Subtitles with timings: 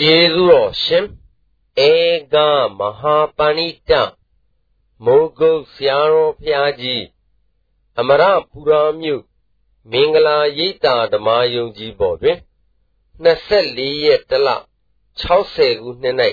[0.00, 1.06] ကျေးဇူးတော်ရှင်
[1.88, 1.92] ဧ
[2.32, 2.36] က
[2.78, 3.92] မဟာပဏိတ
[5.04, 7.04] မိုးကုတ်ဆရာတော်ဘုရားကြီး
[7.98, 9.22] အမရပူရာမြို့
[9.90, 12.38] မင်္ဂလာရိပ်သာဓမ္မယုံကြည်ပေါ်တွင်
[13.24, 14.48] 24ရက်တလ
[15.30, 16.16] 60ခုနှစ်၌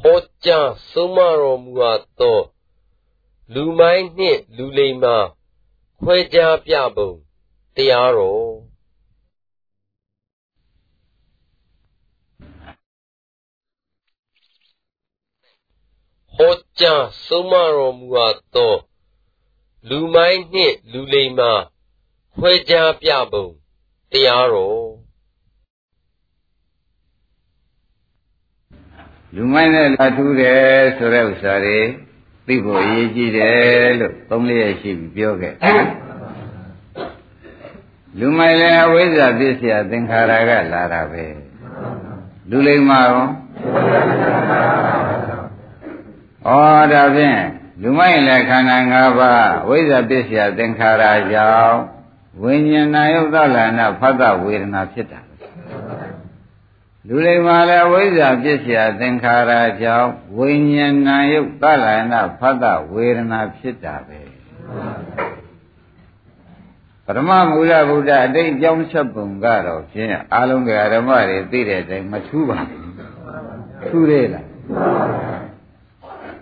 [0.00, 2.40] ဟောကြားဆုံးမတော်မူအပ်သော
[3.54, 5.16] လူမိုင်းနှင့်လူလိမ္မာ
[6.00, 7.10] ခွဲခြားပြပုံ
[7.76, 8.45] တရားတော်
[16.36, 18.74] ဟောကြားဆုံးမတော်မူအပ်သော
[19.88, 21.52] လူမိုင်းနှင့်လူလိမ္မာ
[22.36, 23.46] ခွဲခြားပြပုံ
[24.12, 24.88] တရားတော်
[29.34, 30.64] လူမိုင်းနဲ့လာထူးတယ်
[30.96, 31.78] ဆိုတဲ့ဥစ္စာတွေ
[32.46, 35.54] သိဖို့အရေးကြီးတယ်လို့သုံးလေးရရှိပြီးပြောခဲ့
[38.18, 41.24] လူမိုင်းလည်းအဝိဇ္ဇာပြည့်စရာသင်္ခါရကလာတာပဲ
[42.50, 43.24] လူလိမ္မာရော
[46.46, 46.52] ဩ
[46.92, 47.40] ဒါဖြင့်
[47.82, 51.76] လူမိုက်လည်းခန္ဓာ၅ပါးဝိဇ္ဇာပစ္စယသင်္ခါရကြောင့်
[52.42, 55.20] ဝိညာဏယုတ်သလနာဖတ်တဝေဒနာဖြစ်တာ
[57.08, 59.52] လူလိမ္မာလည်းဝိဇ္ဇာပစ္စယသင်္ခါရ
[59.82, 64.20] ကြောင့်ဝိညာဏယုတ်သလနာဖတ်တဝေဒနာဖြစ်တာပဲ
[67.04, 72.92] ပရမမူလဗုဒ္ဓအတိတ်အကြောင်းချက်ပုံကတော့ဖြင့်အာလုံးကဓမ္မတွေသိတဲ့အတိုင်းမထူးပါဘူး
[73.88, 74.46] ထူးသေးလား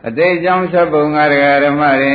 [0.08, 2.12] အတိတ်ကြောင့်ချက်ပုံကဒကာဓမ္မတွေ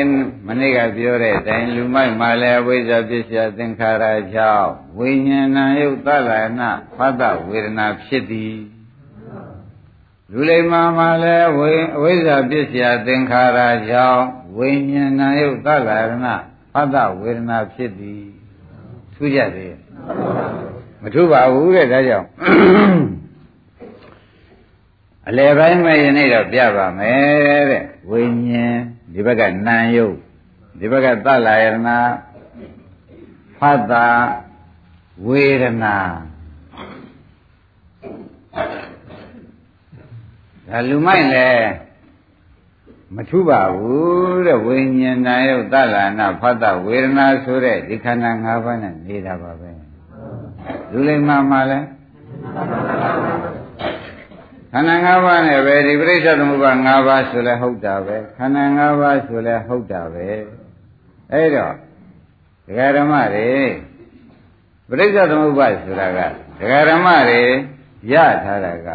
[0.47, 8.57] မနေ့ကပြောတဲ့အတိုင်းလူမိုက်မှလည်းဝိဇ္ဇာပစ္စယသင်္ခါရကြောင့်ဝိညာဏယုတ်သလနာဖတ်တဝေဒနာဖြစ်သည်
[10.31, 14.23] လူလိမ္မာမှလည်းဝိဝိဇ္ဇာပစ္စယသင်္ခါရကြောင့်
[14.57, 15.89] ဝိညာဏယုတ်သလ
[16.23, 16.35] နာ
[16.73, 18.25] ဖတ်တဝေဒနာဖြစ်သည်
[19.13, 19.75] ထူးကြသေး
[21.01, 22.27] မထူးပါဘူးတဲ့ဒါကြောင့်
[25.31, 28.77] အလယ်ပိုင်းမဲ့ယနေ့တော့ပြပါမယ်တဲ့ဝိညာဉ်
[29.13, 30.15] ဒီဘက်ကနာယုတ်
[30.79, 31.89] ဒီဘက်ကသလာယရဏ
[33.57, 34.07] ဖတ်တာ
[35.27, 35.97] ဝေဒနာ
[40.67, 41.69] ဒါလူမိုက်လည်း
[43.15, 49.69] မထူးပါဘူးတဲ့ဝိညာဉ်နာယုတ်သလာနာဖတ်တာဝေဒနာဆိုတဲ့ဒီခန္ဓာ၅ပါးနဲ့နေတာပါပဲ
[50.91, 51.87] လူလိမ္မာမှလည်း
[54.71, 60.27] ခန္ဓာ၅ပါးနဲ့ပဲဒီပြိဿသမုပ္ပါ၅ပါးဆိုလဲဟုတ်တာပဲခန္ဓာ၅ပါးဆိုလဲဟုတ်တာပဲ
[61.31, 61.73] အဲ့တော့
[62.65, 63.49] ဒကာဓမ္မတွေ
[64.89, 66.19] ပြိဿသမုပ္ပါဆိုတာက
[66.59, 67.41] ဒကာဓမ္မတွေ
[68.13, 68.89] ရထားတာက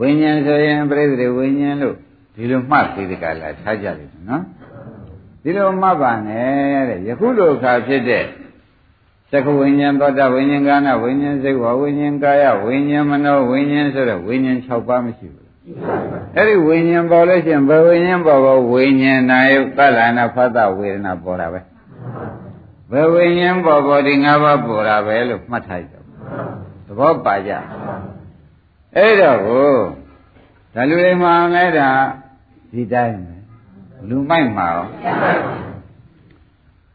[0.00, 1.96] ဝိညာဉ်ဆိုရင်ပြိဿတွေဝိညာဉ်လို့
[2.34, 4.42] ဒီလိုမှတ်ပြီးဒီကလာထားကြတယ်နော်
[5.42, 8.24] ဒီလိုမှတ်ပါနဲ့တဲ့ယခုလိုအခါဖြစ်တဲ့
[9.32, 15.48] သက္ကဝိညာဉ်သောတာဝိညာဉ်ကာနဝိညာဉ်စိတ်ဝဝိညာဉ်ကာယဝိညာဉ်မနောဝိညာဉ်ဆိုတဲ့ဝိညာဉ်6ပါးမရှိဘူး
[16.36, 21.60] အဲ့ဒီဝိညာဉ်ပေါ်လို့ရှိရင်ဘယ်ဝိညာဉ်ပေါ်ပေါ်ဝိညာဉ်နာယုသလနာဖတ်တဝေဒနာပေါ်တာပဲ
[22.90, 25.94] ဘယ်ဝိညာဉ်ပေါ်ပေါ်ဒီ၅ပါးပေါ်တာပဲလို့မှတ်ထားကြ
[26.86, 27.52] သဘောပါကြ
[28.96, 29.70] အဲ့တော့ကို
[30.74, 31.90] ဒါလူတွေမှလည်းဒါ
[32.72, 33.34] ဒီတိုင်းပဲ
[34.08, 34.86] လူမိုက်မှာရော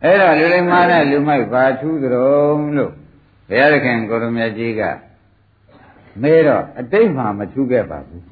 [0.04, 2.92] အဲ့တော့လူလိမ္မာနဲ့လူမိုက်ဘာထူးကြုံလို့
[3.48, 4.82] ဘုရားသခင်ကိုရမကြီးက
[6.22, 8.24] မဲတော့အတိတ်မှာမထူးခဲ့ပါဘူး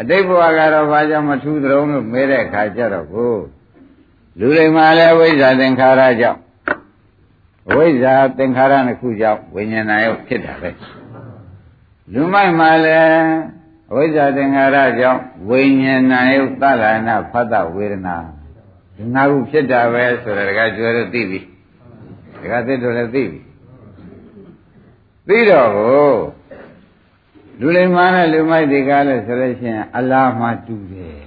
[0.00, 3.34] အတိတ်ဘဝကတော့ဘာကြောင့်မထူးကြုံလို့မဲတဲ့အခါကျတော့ကို
[4.38, 6.40] လူလိမ္မာလည်းဝိဇ္ဇာသင်္ခါရကြောင့်
[7.74, 10.70] ဝိဇ္ဇာသင်္ခါရနှစ်ခုကြောင့်ဝိညာဏယုတ်ဖြစ်တာပဲ
[12.12, 13.32] လူမိုက်မှာလည်း
[13.94, 18.16] ဝိဇ္ဇာသင်္ခါရကြောင့်ဝိညာဏယုတ်သလနာဖတ်တဝေဒနာ
[18.96, 21.40] ဒီငါခုဖြစ်တာပဲဆိုတော့တကကျွဲတော့သိပြီ
[22.42, 23.40] တကသစ်တို့လည်းသိပြီ
[25.28, 26.14] သိတော့ကို
[27.60, 31.18] လူလိမ္မာနဲ့လူမိုက်တွေကလည်းဆိုလို့ရှိရင်အလားမှတူတယ်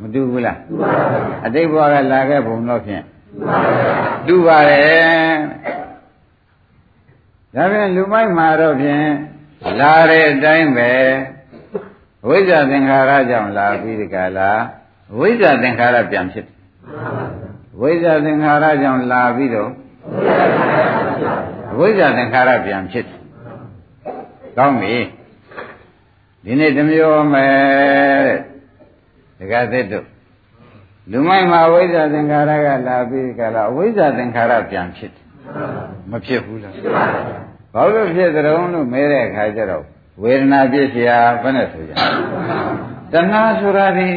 [0.00, 0.58] မတူဘူးလား
[1.46, 3.04] အတိတ်ဘဝကလာခဲ့ဘုံတော့ဖြင့်
[4.26, 5.36] တူပါတယ်
[7.54, 9.06] ဒါပြန်လူမိုက်မှာတော့ဖြင့်
[9.80, 10.92] လာတဲ့အတိုင်းပဲ
[12.28, 14.50] ဝိဇ္ဇာသင်္ခါရကြောင့်လာပြီးဒီကလာ
[15.19, 16.55] ဝိဇ္ဇာသင်္ခါရပြန်ဖြစ်တယ်
[17.81, 19.71] ဝိဇ္ဇာသင်္ခါရကြောင့်လာပြီးတော့
[21.77, 23.19] ဝိဇ္ဇာသင်္ခါရပြန်ဖြစ်တယ်
[24.57, 24.95] ကောင်းပြီ
[26.43, 28.39] ဒီနေ့တမျိုးမယ်တဲ့
[29.39, 30.05] ဒကာသစ်တို့
[31.11, 35.25] လူမိုက်မှာဝိဇ္ဇာသင်္ခါရကလာပြီးကြလားဝိဇ္ဇာသင်္ခါရပြန်ဖြစ်တယ်
[36.11, 36.73] မဖြစ်ဘူးလား
[37.73, 38.43] ဘာလို့ဖြစ်ကြုံ
[38.73, 39.83] လို့မဲတဲ့အခါကျတော့
[40.21, 41.11] ဝေဒနာဖြစ်เสีย
[41.41, 41.95] ဘယ်နဲ့ဆိုကြတ
[43.13, 44.09] ဏှာဆိုတာဒီ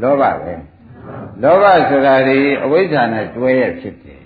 [0.00, 0.54] လောဘပဲ
[1.42, 4.22] လောဘဆိုတာဒီအဝိဇ္ဇာနဲ့တွဲရဖြစ်တယ်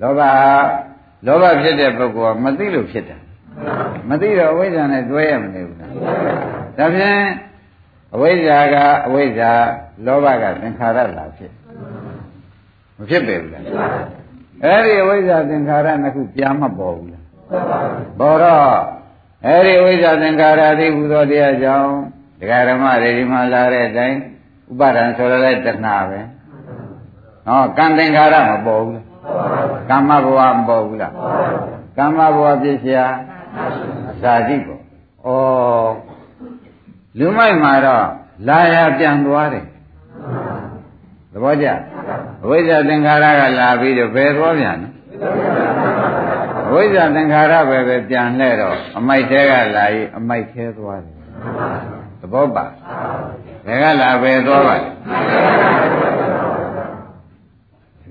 [0.00, 0.20] လောဘ
[1.26, 3.18] လောဘဖြစ်တဲ့ပုဂ္ဂိုလ်ကမသိလို့ဖြစ်တာ
[4.08, 5.92] မသိတော့အဝိဇ္ဇာနဲ့တွဲရမနေဘူးလား
[6.78, 7.22] ဒါဖြင့်
[8.14, 8.76] အဝိဇ္ဇာက
[9.06, 9.50] အဝိဇ္ဇာ
[10.06, 11.52] လောဘကသင်္ခါရလာဖြစ်
[12.98, 13.64] မဖြစ်ပေဘူးလား
[14.64, 17.24] အဲ့ဒီအဝိဇ္ဇာသင်္ခါရနှစ်ခုပြန်မပေါ်ဘူးလား
[18.20, 18.68] ပေါ်တော့
[19.46, 21.90] အဲ့ဒီအဝိဇ္ဇာသင်္ခါရသည်ဟူသောတရားကြောင့်
[22.38, 24.18] ဒကာဓမ္မတွေဒီမှာလာတဲ့အတိုင်း
[24.70, 26.20] ဥပါဒံဆိုရတဲ့တဏှာပဲ
[27.46, 29.04] ဟောကံသင်္ခါရမပေါ်ဘူးလား
[29.90, 31.12] ကမ္မဘဝမပေါ်ဘူးလား
[31.98, 33.06] ကမ္မဘဝပြည့်စရာ
[34.22, 34.80] ဇာတိပေါ့
[35.26, 35.28] ဩ
[37.18, 38.06] လူမိုက်မှာတော့
[38.48, 39.66] လာရပြန်သွားတယ်
[41.32, 41.66] သဘောကျ
[42.44, 44.88] အဝိဇ္ဇာသင်္ခါရကလာပြီးတော့ဘယ်သွားပြန်လဲ
[46.68, 51.14] အဝိဇ္ဇာသင်္ခါရပဲပဲပြန်လှဲ့တော့အမိုက်သေးကလာရင်အမိုက်သေးသွားတယ်
[52.20, 52.66] သဘောပါ
[53.66, 54.90] ဘယ်ကလာပဲသွားပါလဲ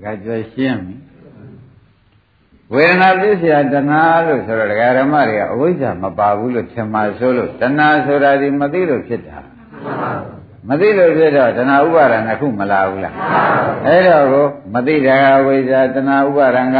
[0.04, 0.96] ဒါကကြွရှင်းပြီ
[2.72, 9.38] ဝေဒနာပြည့်စရာတဏှာလို့ဆိုတော့ဒကာရမတွေကအဝိဇ္ဇာမပါဘူးလို့ထင်မှဆိုလို့တဏှာဆိုတာဒီမသိလို့ဖြစ်တာ
[10.68, 13.14] မသိလို့ဖြစ်တော့တဏှာဥပါဒဏ်တစ်ခုမလာဘူးလား
[13.86, 16.78] အဲ့တော့ကိုမသိတာကဝိဇ္ဇာတဏှာဥပါဒံက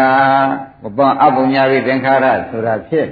[0.82, 3.08] ဘပအပုညာပိသင်္ခါရဆိုတာဖြစ်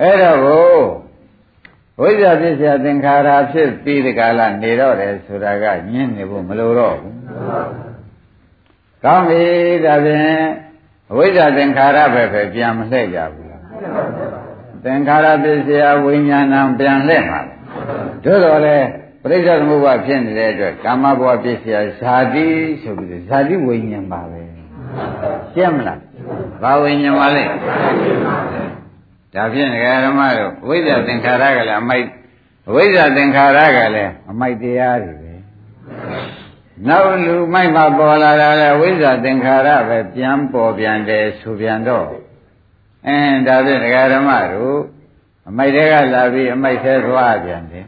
[0.00, 0.70] အဲ့တော့ကို
[2.00, 7.14] ဝိဇ္ဇာပစ္စယသင်္ခါရဖြစ်ပြီးဒီကလာနေတော့တယ်ဆိုတာကညင်းနေဖို့မလိုတော့ဘူး။
[9.04, 9.42] ကောင်းပြီ
[9.84, 10.42] ဒါဖြင့်
[11.10, 13.62] အဝိဇ္ဇာသင်္ခါရပဲပဲပြန်မလှည့်ကြဘူးလား။
[14.84, 17.40] သင်္ခါရပစ္စယဝိညာဏံပြန်လှည့်မှာ။
[18.24, 18.86] သို့တော်လည်း
[19.22, 22.48] ပရိစ္ဆေသမုပ္ပါဖြစ်နေတဲ့အတွက်ကာမဘဝပစ္စယဇာတိ
[22.82, 24.40] ဆိုပြီးဇာတိဝိညာဉ်ပါပဲ။
[25.52, 25.98] ရှင်းမလား။
[26.62, 27.44] ဘာဝိညာဉ်ပါလဲ
[29.34, 29.70] ဒါဖြင့်
[30.04, 32.06] ဓမ္မတို့ဝိဇ္ဇာသင်္ခါရကလည်းအမိုက်
[32.74, 35.34] ဝိဇ္ဇာသင်္ခါရကလည်းအမိုက်တရားတွေပဲ
[36.88, 42.08] နောက်လူမိုက်မှာပေါ်လာတာလေဝိဇ္ဇာသင်္ခါရပဲပြန်ပေါ်ပြန်တယ်ဆိုပြန်တော့
[43.06, 43.80] အင်းဒါဖြင့်
[44.14, 44.80] ဓမ္မတို့
[45.48, 47.86] အမိုက်တွေကလာပြီးအမိုက်သေးသွားပြန်တယ်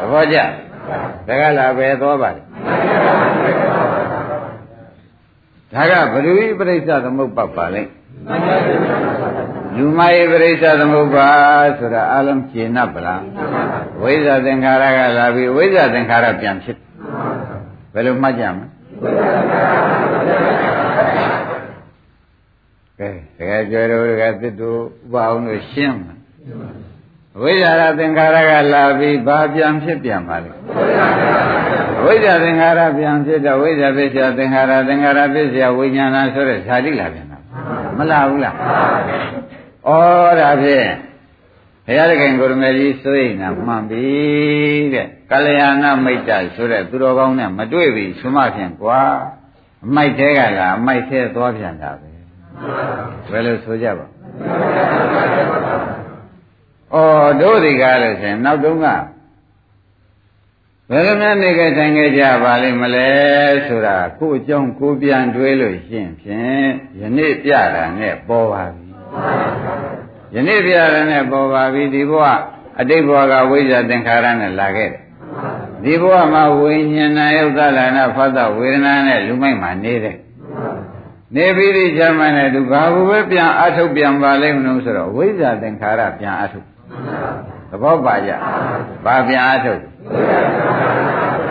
[0.00, 0.38] သဘောကျ
[1.26, 2.42] ဒါကလာပဲသွားပါလေ
[5.74, 7.82] ဒါကဘ누구ပြိဿသမုပ္ပါပါလဲ
[9.76, 11.28] လူမယေပရိစ္ဆသမုပ္ပါ
[11.78, 13.22] ဆိုတာအလုံးရှင်း납ဗလား
[14.02, 16.76] ဝိဇ္ဇာသင်္ခါရကလာပြီးဝိဇ္ဇာသင်္ခါရပြန်ဖြစ်
[17.94, 18.66] ဘယ်လိုမှတ်ကြမလဲ
[22.98, 23.08] ကဲ
[23.38, 24.82] တကယ်ကြွယ်တို့တကယ်သစ်တို့ဥ
[25.12, 26.14] ပအောင်လို့ရှင်းမှာ
[27.40, 30.50] ဝိဇ္ဇာရသင်္ခါရကလာပြီးဘာပြန်ဖြစ်ပြန်ပါလဲ
[32.04, 37.38] ဝိဇ္ဇာသင်္ခါရပြန်ဖြစ်တော့ဝိဇ္ဇာပစ္စယသင်္ခါရသင်္ခါရပစ္စယဝိညာဏဆိုတဲ့ဇာတိလာပြန်တာ
[37.98, 38.56] မလာဘူးလား
[39.90, 39.92] ဩ
[40.40, 40.88] ဒါဖြင့်
[41.86, 44.04] ဘုရားသခင်ကိုရမေကြီးစိုးရင်ကမှန်ပြီ
[44.94, 49.00] တဲ့ကလျာဏမိတ်တဆိုတဲ့သူတော်ကောင်းနဲ့မတွေ့ပြီဆိုမှဖြင့်ကွာ
[49.84, 52.10] အမိုက်သေးကလားအမိုက်သေးသွားပြန်တာပဲ
[53.30, 54.06] ဘယ်လိုဆိုကြပါ
[56.92, 56.98] ဩ
[57.40, 58.86] တို့ဒီကားလို့ဆိုရင်နောက်တုန်းက
[60.90, 63.08] ဘယ်လိုများနေခဲ့တိုင်းခဲ့ကြပါလိမ့်မလဲ
[63.66, 66.68] ဆိုတာကိုအကြောင်းကိုပြန်တွေးလို့ရှင်းဖြင့်
[67.00, 68.86] ယနေ့ပြတာနဲ့ပေါ်ပါပြီ
[70.34, 72.24] ယနေ့ပြရတဲ့ပေါ်ပါပြီဒီဘဝ
[72.80, 75.02] အတိတ်ဘဝကဝိဇ္ဇာသင်္ခါရနဲ့လာခဲ့တယ်
[75.84, 80.16] ဒီဘဝမှာဝိညာဏယုတ်သလနာဖတ်တော့ဝေဒနာနဲ့လူမိုက်မှာနေတယ်
[81.34, 86.66] နေပြီးဒီချမ်းမနဲ့သူဘာဘူးပဲပြန်အထုတ်ပြန်ပါလိမ့်မလို့ဆိုတော့ဝိဇ္ဇာသင်္ခါရပြန်အထုတ်
[87.70, 88.30] သဘောပါကြ
[89.04, 89.82] ဘာပြန်အထုတ်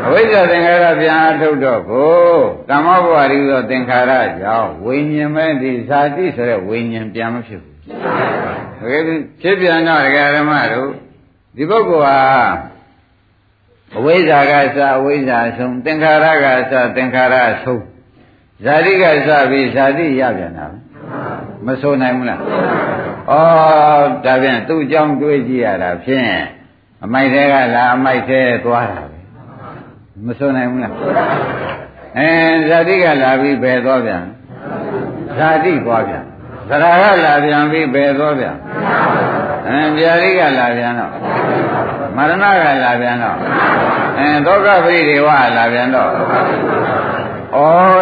[0.05, 2.37] အဝိဇ္ဇာသင်္ခါရပြန်အထုတ်တော့ကို
[2.69, 9.03] ကမ္မဘဝရီသောသင်္ခါရကြောင့်ဝိညာဉ်မဲ့ဒီဇာတိဆိုတဲ့ဝိညာဉ်ပြန်မဖြစ်ဘူး တကယ်
[9.41, 10.89] ဖြစ်ပြန်တော့ဒကာဓမ္မတို့
[11.55, 12.19] ဒီပုဂ္ဂိုလ်ဟာ
[13.97, 17.83] အဝိဇ္ဇာကစအဝိဇ္ဇာဆုံးသင်္ခါရကစသင်္ခါရဆုံး
[18.65, 20.67] ဇာတိကစပြီးဇာတိရပြန်တာ
[21.65, 23.33] မဆိုနိုင်ဘူးလားဩ
[24.25, 26.31] ဒါဖြင့်သူ့အကြောင်းတွေးကြည့်ရတာဖြင့်
[27.03, 29.19] အမိုက်သေးကလာအမိုက်သေးသွားတာပဲ
[30.25, 30.93] မဆိုနိုင်ဘူးလား
[32.17, 32.29] အဲ
[32.69, 34.23] ဇာတိကလာပြီးဘယ်သွားပြန်
[35.37, 36.23] ဇာတိသွားပြန်
[36.69, 38.55] သရကလာပြန်ပြီးဘယ်သွားပြန်
[39.67, 41.13] အဲဗျာတိကလာပြန်တော့
[42.15, 43.37] မရဏကလာပြန်တော့
[44.17, 46.13] အဲဒုက္ခပရိဒေဝလာပြန်တော့ဩ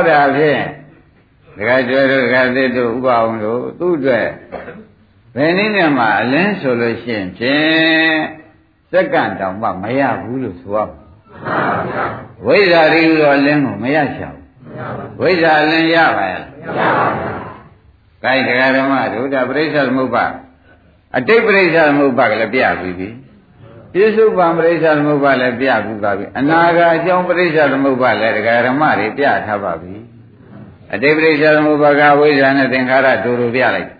[0.10, 0.64] ဒါဖြင့်
[1.58, 4.28] ဒကာကျွဲတို့ဒကာသစ်တို့ဥပအောင်တို့သူ့အတွက်
[5.36, 8.18] ဘယ်နည်းနဲ့မှအလင်းဆိုလို့ရှိရင်ဖြင့်
[8.92, 11.58] စက္ကန့်တောင်မှမရဘူးလို့ဆိုရမှာ
[12.46, 14.40] ဝိဇ္ဇာရီရောအလင်းကိုမရချဘူး
[15.20, 17.07] ဝိဇ္ဇာအလင်းရပါရဲ့မရပါဘူး။
[18.24, 20.26] ကိုင်းတရားဓမ္မတို့ဒါပြိဿသမုပ္ပါ
[21.18, 23.10] အတိတ်ပြိဿသမုပ္ပါကလည်းပြပြီးပြီ။
[23.94, 29.96] ပြစ္ဆုပံပြိဿသမုပ္ပါလည်းပြပြီးပါပြီ။အနာဂါအကြောင်းပြိဿသမုပ္ပါလည်းတရားဓမ္မတွေပြထားပါပြီ။
[30.94, 33.94] အတိတ်ပြိဿသမုပ္ပါကဝိဇ္ဇာနဲ့သင်္ခါရဒူဒူပြလိုက်။ဒ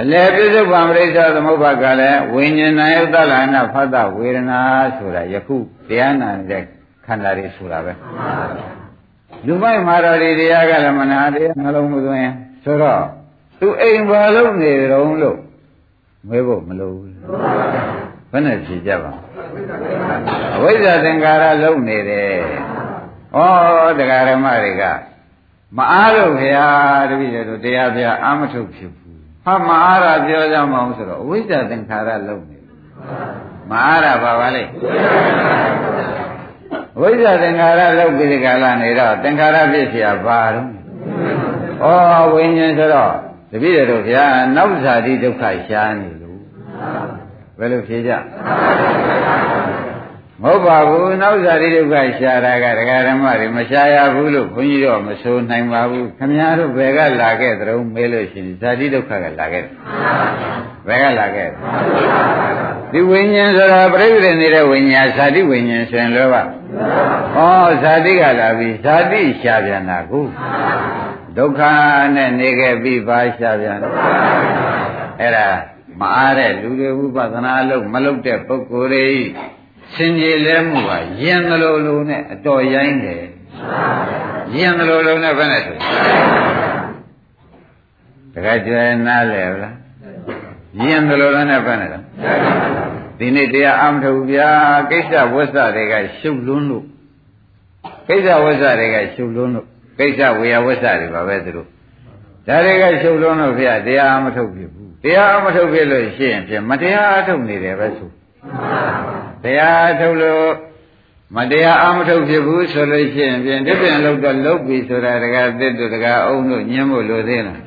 [0.00, 4.60] အလယ်ပြစ္ဆုတ်ပံပရိစ္ဆသမုပ္ပါကလည်းဝိညာဉ်နာယုတ္တလနာဖတ်တဝေဒနာ
[4.96, 5.56] ဆိုတာယခု
[5.88, 6.62] တရားနာတဲ့
[7.06, 7.92] ခန္ဓာတွေဆိုတာပဲ
[9.46, 12.30] လူမိုက်မာတော်ဒီတရားကလည်းမနာတရားနှလုံးမသွင်း
[12.63, 13.03] ဆိုတော့
[13.59, 15.37] သူအိမ်ဘာလို့နေကြုံလို့
[16.29, 17.15] မေးဖို့မလိုဘူး
[18.31, 19.11] ဘယ်နဲ့ဖြေကြပါ
[20.55, 22.29] အဝိဇ္ဇာသင်္ကာရလုံနေတယ်
[23.35, 23.39] ဩ
[23.99, 24.83] တရားဓမ္မတွေက
[25.77, 26.69] မအားလို့ခင်ဗျာ
[27.09, 32.57] တပည့်တော်တရားပြအာမထုတ်ဖြစ်ဘူးဟာမအားရပြောကြမအောင်ဆိုတော့အဝိဇ္ဇာသင်္ခါရလုံနေ
[33.69, 34.63] မအားရပါပါလေ
[36.97, 40.69] အဝိဇ္ဇာသင်္ခါရလုံပြီးဒီကလာနေတော့သင်္ခါရဖြစ်เสียဘာတော့
[41.82, 41.86] ဩ
[42.32, 43.12] ဝိညာဉ်ဆိုတော့
[43.50, 44.24] တပည့်တော်ဗျာ
[44.56, 46.40] နောက်ဇာတိဒုက္ခရှားနေလို့
[47.58, 48.12] ဘယ်လိုဖြေကြ
[50.42, 59.72] မဟုတ်ပါဘူးနောက်ဇာတိဒုက္ခရှားတာကဒကာဓမ္မတွေမရှားရဘူးလို့ဘုန်းကြီးတို့မဆိုနိုင်ပါဘူးခမည်းတော်ဘယ်ကလာခဲ့သရုံးမေးလို့ရှိရင်ဇာတိဒုက္ခကလာခဲ့တယ်
[60.86, 61.48] ဘယ်ကလာခဲ့
[62.92, 66.40] ဒီဝိညာဉ်ဆိုတာပြိဋိဒနေတဲ့ဝိညာဉ်ဇာတိဝိညာဉ်ဆိုရင်လောကဩ
[67.82, 70.24] ဇာတိကလာပြီဇာတိရှားပြန်တာကို
[71.36, 71.60] ဒုက္ခ
[72.14, 73.94] နဲ့နေခဲ့ပြီးပါရှားပြန်တော့
[75.20, 75.48] အဲ့ဒါ
[76.00, 79.06] မအားတဲ့လူတွေဝိပဿနာအလုပ်မလုပ်တဲ့ပုဂ္ဂိုလ်တွေ
[79.94, 80.90] စင်ကြယ်လဲမှုက
[81.22, 83.24] ယင်သလိုလိုနဲ့အတော်ရိုင်းတယ်
[84.56, 85.76] ယင်သလိုလိုနဲ့ဘယ်နဲ့ဆို
[88.34, 89.74] တခါကျွဲနားလဲလား
[90.84, 91.98] ယင်သလိုလိုနဲ့ဘယ်နဲ့လဲ
[93.18, 94.50] ဒီနေ့တရားအမထုတ်ဗျာ
[94.90, 96.84] ကိစ္စဝိသတွေကရှုပ်လွန်းလို့
[98.08, 99.68] ကိစ္စဝိသတွေကရှုပ်လွန်းလို့
[99.98, 101.68] ကိစ္စဝေယဝိသတွေပါပဲသူတို့
[102.46, 108.10] ဒါတွေကရှုပ်လွန်းလို့ဗျာတရားအမထုတ်ဖြစ်ဘူးတရားအမထုတ်ဖြစ်လို့ရှိရင်ဖြင့်မတရားအထုတ်နေတယ်ပဲဆို
[109.44, 110.48] တရားထုတ်လို့
[111.36, 117.58] မတရားအမထုတ်ဖြစ်ဘူးဆိုလို့ရှိရင်ဖြင့်ဒီပြန်လောက်တော့လုတ်ပြီဆိုတာတကားသစ်တို့တကားအုံတို့ညှင်းဖို့လိုသေးလား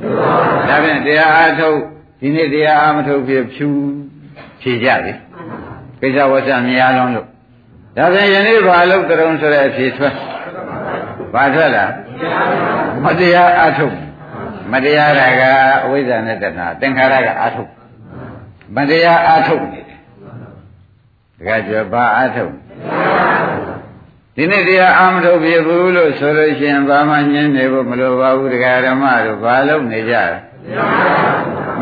[0.69, 1.77] ဒါဖြင့်တရားအထုတ်
[2.19, 3.67] ဒီနေ့တရားအမထုတ်ဖြစ်ဖြူ
[4.61, 5.13] ဖြေကြပြီ
[5.99, 7.27] ကိစ္စဝတ်ဆမြများလုံးလို့
[7.97, 10.15] ဒါဖြင့်ယနေ့ဘာလို့တုံးဆိုတဲ့အဖြေထွက်
[11.35, 11.91] ဘာထွက်လား
[13.05, 13.97] မတရားအထုတ်
[14.71, 15.41] မတရားတာက
[15.83, 17.71] အဝိဇ္ဇာနဲ့တဏှာသင်္ခါရကအထုတ်
[18.75, 19.99] မတရားအထုတ်နေတယ်
[21.37, 22.53] တခါကျဘာအထုတ်
[24.35, 30.37] ဒီနေ့တရားအာမထုတ်ပြဘူးလို့ဆိုလို့ရှိရင်ဘာမှညင်းနေဖို့မလိုပါဘူးတရားဓမ္မတို့ဘာလုပ်နေကြလဲ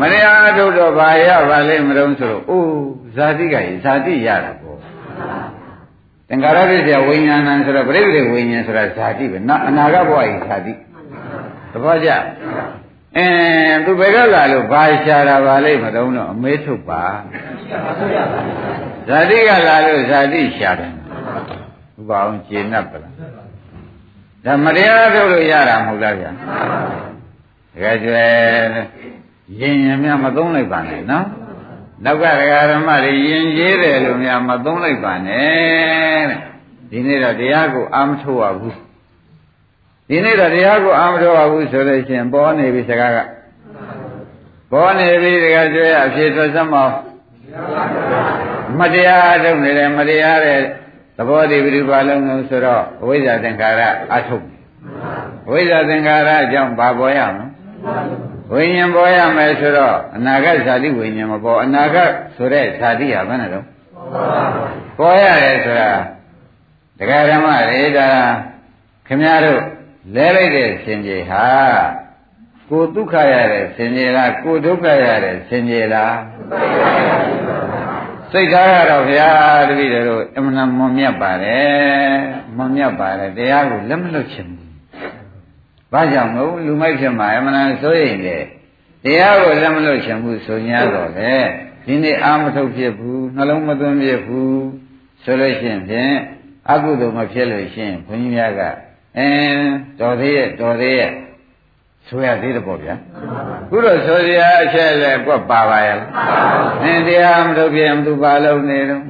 [0.00, 2.70] မတရားအထုတ်တော့ဘာရပါလိမ့်မလို့ဆိုတော့အိုး
[3.16, 4.63] ဇာတိကကြီးဇာတိရတာပေါ့သ
[6.34, 10.72] င်္ခါရပြည့်စရာဝိညာဏံဆိုတော့ပြိဋိဝိညာဉ်ဆိုတာဇာတိပဲနာအနာဂတ်ဘဝကြီးဇာတိ
[11.72, 12.10] သဘောကျ
[13.16, 13.26] အဲ
[13.84, 17.02] သူဘယ်ကလာလို့ဘာရှာတာပါလိမ့်မတော့တော့အမေးထုတ်ပါ
[19.08, 20.92] ဇာတိကလာလို့ဇာတိရှာတယ်
[21.98, 23.12] ဥပအောင်ကျေနပ်ပလား
[24.44, 28.24] ဒါမတရားထုတ်လို့ရတာမဟုတ်လားဗျာတကယ်ကျွဲ
[29.60, 31.26] ရင်ရင်များမသုံးလိုက်ပါနဲ့နော်
[32.04, 36.38] နောက်ကဒကာဓမ္မတွေယဉ်ကျေးတယ်လို့များမသုံးလိုက်ပါနဲ့တဲ့
[36.90, 38.76] ဒီနေ့တော့တရားကိုအာမထုတ်ရဘူး
[40.08, 43.18] ဒီနေ့တော့တရားကိုအာမထုတ်ရဘူးဆိုလို့ရှိရင်ပေါ်နေပြီစကားက
[44.72, 46.88] ပေါ်နေပြီဒကာကျွဲအဖြစ်ထွက်စမော
[48.78, 50.60] မတရားထုတ်နေတယ်မတရားတဲ့
[51.16, 53.82] သဘောတည်းပြိပါလုံးလုံးဆိုတော့အဝိဇ္ဇာသင်္ခါရ
[54.14, 54.46] အထုတ်
[55.46, 63.64] အဝိဇ္ဇာသင်္ခါရအကြောင်းဘာပေါ်ရမလဲ ဝိညာဉ်ပေါ်ရမယ်ဆိုတော့အနာဂတ်ဇာတိဝိညာဉ်မပေါ်အနာဂတ်ဆိုတဲ့ဇာတိဟာဘယ်နဲ့တော့
[64.98, 65.90] ပေါ်ရတယ်ဆိုတာ
[66.98, 68.08] တရားဓမ္မတွေဒါ
[69.06, 69.60] ခင်ဗျားတို့
[70.14, 71.44] လဲလိုက်တဲ့ရှင်ကြီးဟာ
[72.68, 76.16] ကိုဒုက္ခရတဲ့ရှင်ကြီးလားကိုဒုက္ခရတဲ့ရှင်ကြီးလား
[78.32, 79.30] စိတ်ထားရတော့ဗျာ
[79.68, 82.14] တပည့်တို့အမှန်မွန်မြတ်ပါတယ်
[82.56, 84.63] မွန်မြတ်ပါတယ်တရားကိုလက်မလွတ်ချင်ဘူး
[85.94, 88.38] ဘာကြောင့်မို့လူမိုက်ဖြစ်မှာအမှန်ဆိုရင်လေ
[89.04, 91.34] တရားကိုလက်မလွတ်ချင်ဘူးဆို냐တော့လေ
[91.84, 94.64] ဒီနေ့အာမထုတ်ဖြစ်ဘူးနှလုံးမသွင်းဖြစ်ဘူး
[95.22, 96.12] ဆိုလို့ရှိရင်ဖြင့်
[96.70, 98.60] အကုသိုလ်မဖြစ်လို့ရှိရင်ဘုန်းကြီးများက
[99.18, 99.66] အင်း
[100.00, 101.12] တော်သေးရဲ့တော်သေးရဲ့
[102.08, 102.94] ဆိုရသေးတယ်ပေါ့ဗျာ
[103.70, 105.98] ခုတော့ဆိုရအချက်လည်းကွက်ပါပါရဲ့
[106.82, 109.02] အင်းတရားမထုတ်ပြန်သူပါလုံးနေတော့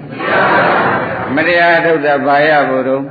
[1.34, 3.02] မတရားထုတ်တာပါရဖို့တော့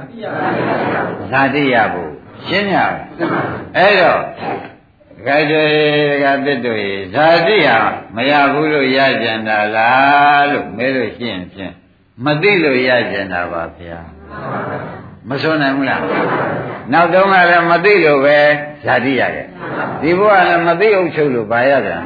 [1.32, 2.13] ဇာတိရဖို့
[2.48, 2.78] ရှင်းရ
[3.78, 4.22] အဲ့တော့
[5.18, 5.64] ဒကာကျွေ
[6.12, 7.78] ဒကာသစ်တို့ရေဇာတိဟာ
[8.16, 11.74] မရဘူးလို့ရကြံတာလားလို့မဲလို့ရှင်းဖြင့်
[12.26, 14.00] မသိလို့ရကြံတာပါဗျာ
[15.30, 16.02] မစွန်နိုင်ဘူးလား
[16.92, 18.38] နောက်တော့ကလည်းမသိလို့ပဲ
[18.86, 19.48] ဇာတိရခဲ့
[20.02, 22.04] ဒီဘုရားလည်းမသိအုပ်ချုပ်လို့ဘာရပြန်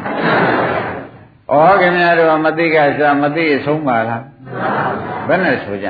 [1.52, 4.24] ဩခင်ဗျားတို့မသိကစားမသိအဆုံးပါလား
[5.28, 5.88] ဘယ်နဲ့ဆိုကြ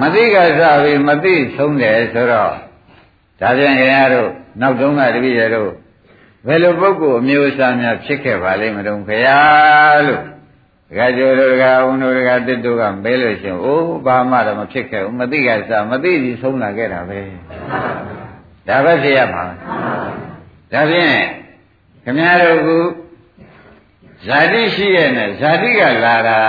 [0.00, 2.52] မသိကစားပြီးမသိဆုံးတယ်ဆိုတော့
[3.40, 4.28] ဒါပြန်ခင်ဗျားတို့
[4.60, 5.70] နောက်တုန်းကတပည့်ရတို့
[6.46, 9.38] ဘယ်လိုပုဂ္ဂိုလ်အမျိုးအစားများဖြစ်ခဲ့ပါလိမ့်မလို့ခရာ
[10.06, 10.22] လို့
[10.88, 17.20] ဒကာကျော်တို့ဒကာဦးတို့ဒကာတစ်တို့ကမဲလို့ရှင်အိုးဘာမှတော့မဖြစ်ခဲ့ဘူးမသိကစားမသိကြီးဆုံးလာခဲ့တာပဲ
[18.68, 19.42] ဒါပဲဖြစ်ရမှာ
[20.72, 21.14] ဒါဖြင့်
[22.04, 22.68] ခင်ဗျားတို့က
[24.26, 26.40] ဇာတိရှိရဲ့နဲ့ဇာတိကလာတာ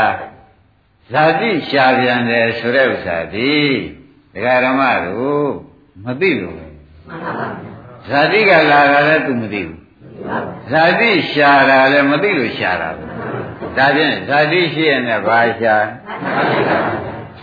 [1.14, 3.54] ဇာတိရှားပြန်တယ်ဆိုတဲ့ဥစ္စာဒီ
[4.34, 5.50] ဒကာဓမ္မတို့
[6.06, 6.68] မသိလို့ပဲ
[8.10, 9.80] ဇာတိကလာတာလည်း तू မသိဘူး
[10.72, 13.04] ဇာတိရှားတာလည်းမသိလို့ရှားတာပဲ
[13.78, 15.86] ဒါဖြင့်ဇာတိရှိရဲ့နဲ့ဘာရှား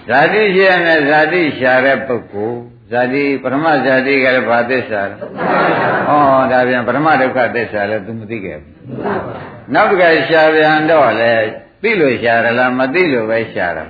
[0.08, 2.58] ဇာတိရှိရဲ့နဲ့ဇာတိရှားတဲ့ပုဂ္ဂိုလ်
[2.90, 6.12] ဇာတိပရမဇာတိကလည်းဘာသစ္စာလဲဩ
[6.52, 8.72] ဒါပြန်ပရမဒုက္ခသစ္စာလည်း तू မသိခဲ့ဘူး
[9.74, 11.34] နောက်တစ်ခါရှားပြန်တော့လေ
[11.82, 13.84] သိလို့ရှားရလားမသိလို့ပဲရှားတာ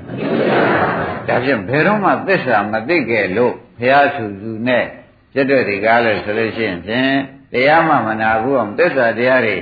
[1.26, 4.84] ဒါဖြင့်ဘယ်တော့မှသစ္စာမသိခဲ့လို့ဘုရားဆူဆူနဲ့
[5.32, 7.12] ပြတ်တဲ့ဒီကားလို့ဆိုလို့ရှိရင်ဖြင့်
[7.52, 9.56] တရားမှမနာဘူးအောင်သစ္စာတရားတွေ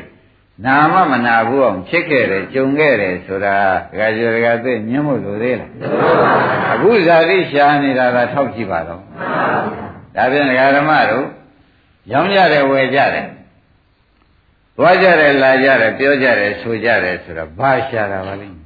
[0.64, 3.56] နာမမနာဘူးအောင်ဖြစ်ခဲ့တယ်ကြုံခဲ့တယ်ဆိုတာ
[3.90, 5.70] ဒကာကျော်ဒကာသိညှင်းဖို့လိုသေးလား
[6.72, 9.00] အခုဇာတိရှားနေတာကထောက်ကြည့်ပါတော့
[10.16, 11.26] ဒါဖြင့်ဒကာဓမ္မတို့
[12.12, 13.26] ရောင်းကြတယ်ဝယ်ကြတယ်
[14.78, 18.56] သွားကြတယ်လာကြတယ်ပြောကြတယ်ဆိုကြတယ်ဆိုတော့ဘာရှာတာပါလိမ့်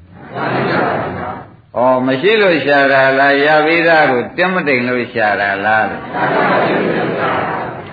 [1.76, 6.02] ဩမရှိလို့ရှာတာလားရပြီးသားကိုတင်းမတိမ်လို့ရှာတာလားလို့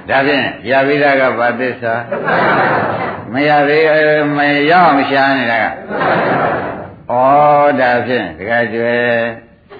[0.09, 1.93] ဒါဖြင့်ရပြီးသားကဘာသစ္စာ
[3.33, 3.85] မရသေး
[4.38, 7.21] မရအောင်ရှာနေတာကဩ
[7.79, 9.09] ဒါဖြင့်တခါကျွယ်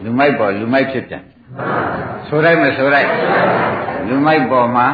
[0.04, 1.24] လူမိုက်ပေါ်လူမိုက်ဖြစ်ပြန်
[2.28, 3.10] ဆိုလိုက်မဆိုလိုက်
[4.08, 4.88] လူမိုက်ပေါ်မှာ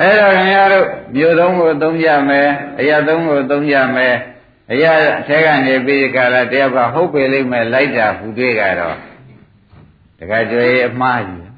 [0.00, 2.48] အဲ့တော့ခင်ဗျားတို့မြို့သုံးကိုသုံးကြမယ်
[2.80, 4.14] အရာသုံးကိုသုံးကြမယ်
[4.72, 4.92] အရာ
[5.26, 8.96] ထဲကနေပြီးကြလာတယောက်ကဟုတ်ပေလိမ့်မယ်လိုက်တာဟူတွေ့ကြတော့
[10.18, 11.48] တခါကျွေးအမှားကြီး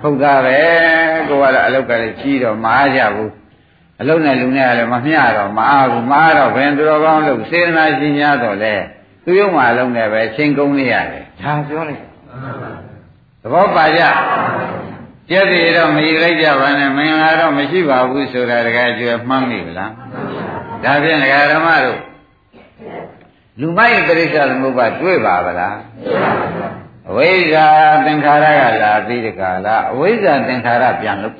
[0.00, 0.58] ဟုတ်တာပဲ
[1.28, 3.32] ကိုကတော့အလုတ်ကလည်းကြီးတော့မအားကြဘူး
[4.00, 8.74] အလုတ်နဲ့လူနဲ့လည်းမမျှတော့မအားဘူးမအားတော့ဘယ်သူတော်ကောင်းလို့စေတနာရှင်냐တော့လေ
[9.24, 12.02] သူရုံမှအလုံးနဲ့ပဲချိန်ကုန်နေရတယ်ဒါပြောလိုက်
[13.42, 14.02] သဘောပါကြ
[15.30, 19.92] ကျက်စီတော့မယူလိုက်ကြပါနဲ့မင်္ဂလာတော့မရှိပါဘူးဆိုတာတကယ်ကျွဲမှန်းမိဗလား
[20.84, 22.00] ဒါဖြင့်ဒကာဓမ္မတို့
[23.60, 25.76] လူမိုက်ပရိစ္ဆသမုပ္ပါတွေ့ပါဗလား
[27.10, 27.66] အဝိဇ္ဇာ
[28.06, 31.34] သင်္ခါရကလာပြီးတကလားအဝိဇ္ဇာသင်္ခါရပြန်လို့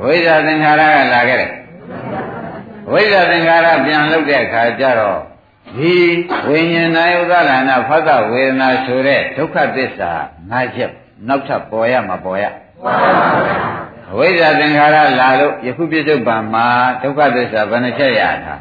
[0.00, 1.52] အဝိဇ္ဇာသင်္ခါရကလာခဲ့တယ်
[2.88, 5.20] အဝိဇ္ဇာသင်္ခါရပြန်လို့တဲ့အခါကျတော့
[5.76, 5.94] ဒီ
[6.48, 10.12] ဝိညာဏယုဒ္ဒလနာဖတ်ဝေဒနာဆိုတဲ့ဒုက္ခသစ္စာ
[10.52, 10.92] ၅ချက်
[11.28, 12.44] နောက်ထပ်ပေါ်ရမှာပေါ်ရ
[14.10, 16.66] အဝိဇ္ဇာသင်္ခါရလာလို့ယခုပြစ္ဆုတ်ပံမှာ
[17.02, 18.54] ဒုက္ခသစ္စာဘယ်နှချက်ရတာ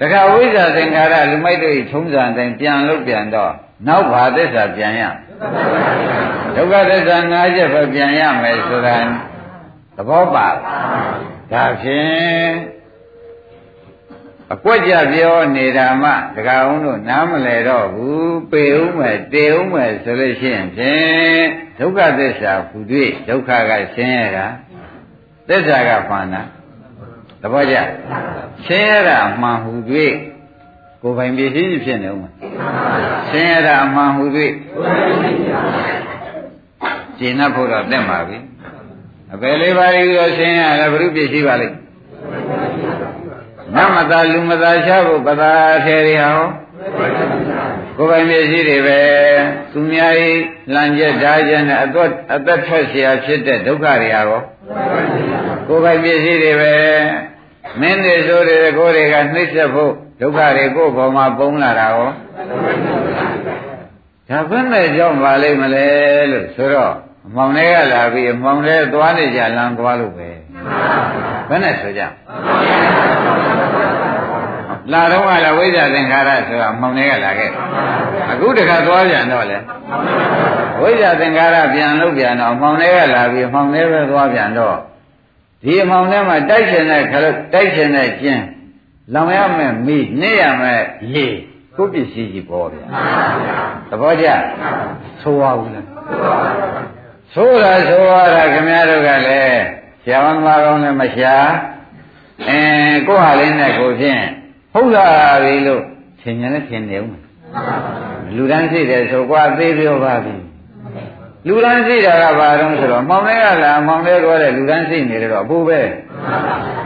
[0.00, 3.52] တခါဝိဇ္ဇာသင်္ခါရလူမိုက်တို့ထုံးစံတိုင်းပြန်လို့ပြန်တော့
[3.88, 5.02] နောက်ဘာသစ္စာပြန်ရ
[6.56, 8.96] ဒုက္ခသစ္စာ၅ချက်ပဲပြန်ရမယ်ဆိုတာ
[9.96, 10.48] သဘောပါ
[11.52, 12.46] ဒါဖြင့်
[14.52, 21.44] အကွက်ကြပြောနေတာမှတခါအောင်တို့နားမလဲတော့ဘူးပေဦးမယ်တေဦးမယ်ဆိုလို့ရှိရင်ဖြင့်
[21.78, 22.78] ဒုက္ခသစ္စာဟူ၍
[23.28, 24.46] ဒုက္ခကဆင်းရဲတာ
[25.48, 26.42] သစ္စာကမှန်တာ
[27.40, 27.76] သဘောကျ
[28.66, 29.72] ဆင်းရဲတာမှန်ဟူ၍
[31.02, 32.32] ကိုယ်ပိုင်ပစ္စည်းဖြစ်နေဦးမယ်
[33.30, 34.24] ဆင်းရဲတာမှန်ဟူ၍
[37.18, 38.38] ကျင့်납ဖို့တော့တက်ပါပြီ
[39.32, 41.81] အပယ်လေးပါးကြီးရောဆင်းရဲတယ်ဘုရုပစ္စည်းပါလိမ့်
[43.75, 45.51] နမတာလူမသာရှားဖို့ပသာ
[45.85, 46.39] ထေရီဟော
[47.97, 48.99] ကိုယ်ပိုင်ပစ္စည်းတွေပဲ
[49.71, 50.29] သူများဤ
[50.73, 54.41] လမ်းကျက်ဓာကျက်နဲ့အသက်အသက်ထွက်เสียဖြစ်တဲ့ဒုက္ခတွေဟာရော
[55.67, 56.73] ကိုယ်ပိုင်ပစ္စည်းတွေပဲ
[57.79, 62.09] မင်းတွေဆိုတွေကိုယ်တွေကနှိမ့်ဆက်ဖို့ဒုက္ခတွေကိုယ်ပေါ်မှာပုံလာတာရော
[64.29, 65.87] ဒါဘယ်နဲ့ကြောင့်ပါလိမ့်မလဲ
[66.31, 66.93] လို့ဆိုတော့
[67.27, 70.29] အမောင်တွေကလာပြီးအမောင်တွေသွားနေကြလမ်းသွားလို့ပဲ
[71.49, 72.01] ဘယ်နဲ့ဆိုကြ
[74.92, 77.50] လာတော့ကလည်းဝိဇ္ဇာသင်္ခါရဆိုတာမှောင်တွေကလာခဲ့
[78.30, 79.58] အခုတခါသွားပြန်တော့လေ
[80.80, 84.76] ဝိဇ္ဇာသင်္ခါရပြန်လို့ပြန်တော့မှောင်တွေကလာပြီးမှောင်တွေပဲသွားပြန်တော့
[85.62, 88.44] ဒီအမှောင်ထဲမှာတိုက်ရှင်တဲ့ခလုတ်တိုက်ရှင်တဲ့ကျင်း
[89.14, 91.26] လောင်ရမယ်မိနေရမယ်ရေ
[91.76, 92.84] ကိုပစ္စည်းကြီးပေါ်ဗျာ
[93.90, 94.26] သဘောကျ
[95.22, 95.86] ဆိုရဘူးလား
[97.34, 99.62] ဆိုတာဆိုရတာခင်ဗျားတို့ကလည်း
[100.02, 101.34] ဆရာမသမားကောင်းလည်းမရှာ
[102.48, 102.60] အဲ
[103.06, 104.22] ကိုဟာလေးနဲ့ကိုဖြင့်
[104.72, 105.82] ဟုတ်လားပြီလို့
[106.20, 107.22] ထင်ရင်လည်းထင်နေဦးမယ်
[108.36, 110.34] လူတန်းရှိတယ်ဆိုကွာသေးပြောပါပြီ
[111.46, 115.80] လူတန်းရှိတာကဘာတုံးဆိုတော့မောင်လေးကလာမောင်လေးပြောတဲ့လူတန်းရှိနေတယ်တော့အဖို့ပဲ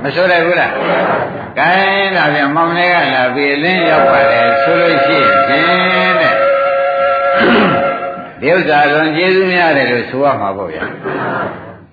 [0.03, 0.73] မဆိုရဘူးလား
[1.59, 1.73] ကဲ
[2.17, 5.65] ဒါပြန်မောင်လေးကလာပြီးအလင်းရောက်ပါတယ်ဆိုလို့ရှိရင်ဖြင့်
[6.21, 6.35] တဲ့
[8.41, 10.85] ဒီဥစ္စာလွန်ကျေးဇူးများတယ်လို့ဆိုရမှာပေါ့ဗျာ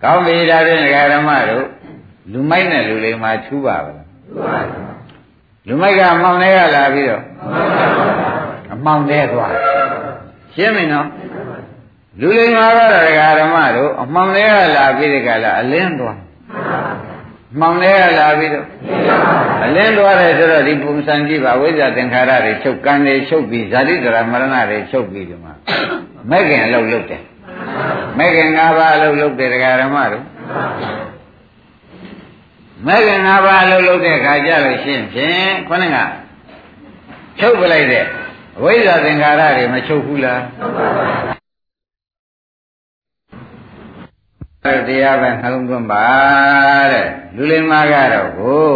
[0.03, 0.81] ကောင်းပြီဒါဖြင့်
[1.13, 1.65] ဓမ္မတို့
[2.31, 3.93] လူမိုက်နဲ့လူလိမ္မာထူးပါပဲ
[5.67, 7.23] လူမိုက်ကအမှောင်ထဲကလာပြီးတော့
[8.73, 9.53] အမှောင်ထဲသွား
[10.53, 11.07] ရှင်းပြီနော်
[12.19, 16.17] လူလိမ္မာကတော့ဒကာဓမ္မတို့အမှောင်ထဲကလာပြီးဒီကလာအလင်းသွား
[17.59, 18.65] မှောင်ထဲကလာပြီးတော့
[19.65, 25.53] အလင်းသွားတယ်ဆိုတော့ဒီပုံစံကြည့်ပါဝိဇ္ဇာသင်္ခါရတွေချုပ်ကံတွေချုပ်ပြီးဇာတိတရာမရဏတွေချုပ်ပြီးဒီမှာ
[26.29, 27.21] မဲ့ခင်အလုပ်လုပ်တယ်
[28.17, 30.23] မဲ့ခင်၅ပါးအလုပ်လုပ်တယ်ဒကာဓမ္မတို့
[32.87, 35.97] မဲ့ခင်၅ပါးအလုပ်လုပ်တဲ့ခါကြလို့ရှင်းဖြင့်ခေါင်းက
[37.39, 38.05] ချုပ်ပလိုက်တဲ့
[38.57, 40.41] အဝိဇ္ဇာသင်္ခါရတွေမချုပ်ဘူးလား
[44.87, 46.05] တရားပဲနှလုံးသွင်းပါ
[46.91, 48.71] တဲ့လူလိမ္မာကတော့ကို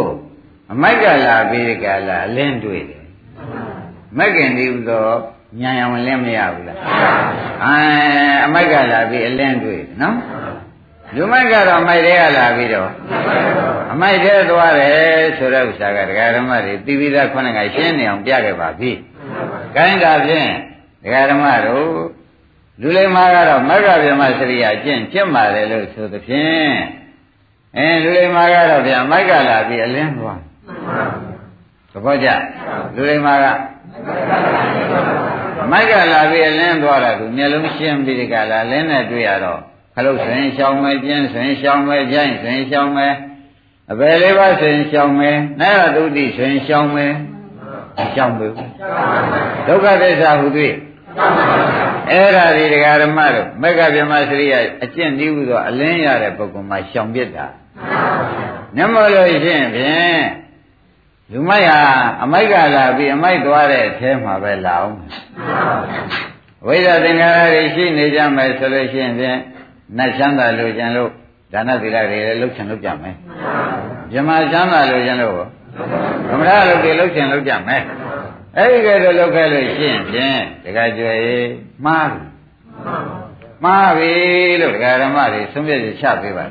[0.72, 3.04] အမိုက်ကလာပြီးကလာအလင်းတွေ့တယ်
[4.18, 5.08] မက်ကင်ဒီဥသော
[5.62, 6.78] ညာယံဝင်လင်းမရဘူးလား
[7.64, 7.76] အဲ
[8.46, 10.16] အမိုက်ကလာပြီးအလင်းတွေ့နော်
[11.16, 12.90] လူမိုက်ကတော့မိုက်တွေကလာပြီးတော့
[13.66, 13.67] အ
[14.02, 18.92] မိုက်တဲ့သွားတယ်ဆိုတဲ့ဥစ္စာကဒကာဓမ္မတွေသိပြီးသားခုနကရှင်းနေအောင်ပြခဲ့ပါပြီ။
[19.76, 20.50] ကိုင်းတာဖြင့်
[21.04, 21.88] ဒကာဓမ္မတို့
[22.82, 26.74] လူလိမ္မာကတော့မဂ္ဂဗြဟ္မစရိယကျင့်ကျင့်ပါတယ်လို့ဆိုသဖြင့်
[27.78, 30.40] အဲလူလိမ္မာကတော့ဗျာမိုက်ကလာပြီးအလင်းသွား
[31.92, 32.30] သဘောကျ
[32.96, 33.46] လူလိမ္မာက
[35.72, 39.60] မိုက်ကလာပြီးအလင်းသွားတာသူမျက်လုံးရှင်းပြီးဒီကလာလင်းနဲ့တွေ့ရတော့
[39.96, 43.14] ခလုတ်ဆိုရင်ရှောင်းမယ်ကျင်းဆိုရင်ရှောင်းမယ်ကြိုင်းဆိုရင်ရှောင်းမယ်
[43.92, 47.14] အပယ်လေးပါးဆိုရင်ရှောင်းမယ်နာရတုတိဆိုရင်ရှောင်းမယ်
[48.14, 48.52] ရှောင်းမယ်
[49.68, 50.74] ဒုက္ခသစ္စာဟုတွေ့
[52.10, 57.48] အဲ့ဒါဒီဒကာဓမ္မတို့မက္ကဗြဟ္မစရိယအကျင့်ဤဟုသောအလင်းရတဲ့ပုဂ္ဂိုလ်မှာရှောင်ပြစ်တာ
[58.76, 60.22] မျက်မှောက်လို့ရှင်းဖြင့်
[61.32, 61.82] လူမိုက်ဟာ
[62.24, 64.96] အမိုက်ကလာပြီးအမိုက်သွားတဲ့အထဲမှာပဲလာအောင်
[66.66, 69.40] ဝိဇ္ဇာသင်္ခါရတွေရှိနေကြမယ်ဆိုလို့ရှိရင်ဖြင့်
[69.98, 71.12] နတ်ချမ်းသာလို့ကျန်လို့
[71.54, 73.16] ဒါနသီလတွေလည်းလှုပ်ချင်လှုပ်ကြမယ်
[74.12, 75.34] မြမချမ်းသာလို့ကျန်လို့
[76.30, 77.84] ကမ္မရာလုပ်တွေလှုပ်ချင်လှုပ်ကြမယ်
[78.58, 81.18] အဲ့ဒီကဲတော့လောက်ခဲ့လို့ရှင်းဖြင့်တခါကျွယ်
[81.86, 82.22] မှားပြီ
[83.64, 84.12] မှားပြီ
[84.62, 86.46] လို့ဒကာဓမ္မတွေသုံးပြည့်ချပေးပါ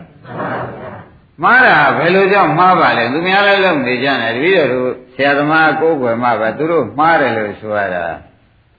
[1.42, 8.04] မှားတာဘယ်လိုကြောင့်မှားပါလဲသူများလည်းလုပ်နေကြတယ်တပည့်တော်တို့ဆရာသမားကိုးကွယ်မှပဲသူတို့မှားတယ်လို့ဆိုရတာ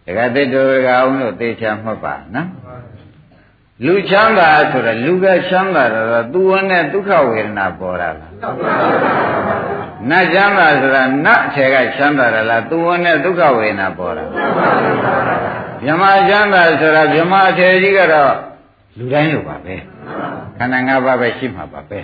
[0.05, 2.47] ဒကာတိတ်တို့ကအောင်လို့သေချာမှတ်ပါနော်
[3.85, 8.31] လူချမ်းသာဆိုတော့လူကချမ်းသာတော့သူဝနဲ့ဒုက္ခဝေဒနာပေါ်တာလား
[10.09, 14.23] နတ်ချမ်းသာဆိုတာနတ်အခြေကချမ်းသာတယ်လားသူဝနဲ့ဒုက္ခဝေဒနာပေါ်တာ
[15.83, 18.33] မြမချမ်းသာဆိုတာမြမအခြေကြီးကတော့
[18.97, 19.75] လူတိုင်းလိုပါပဲ
[20.57, 21.99] ခန္ဓာ၅ပါးပဲရှိမှာပါပဲ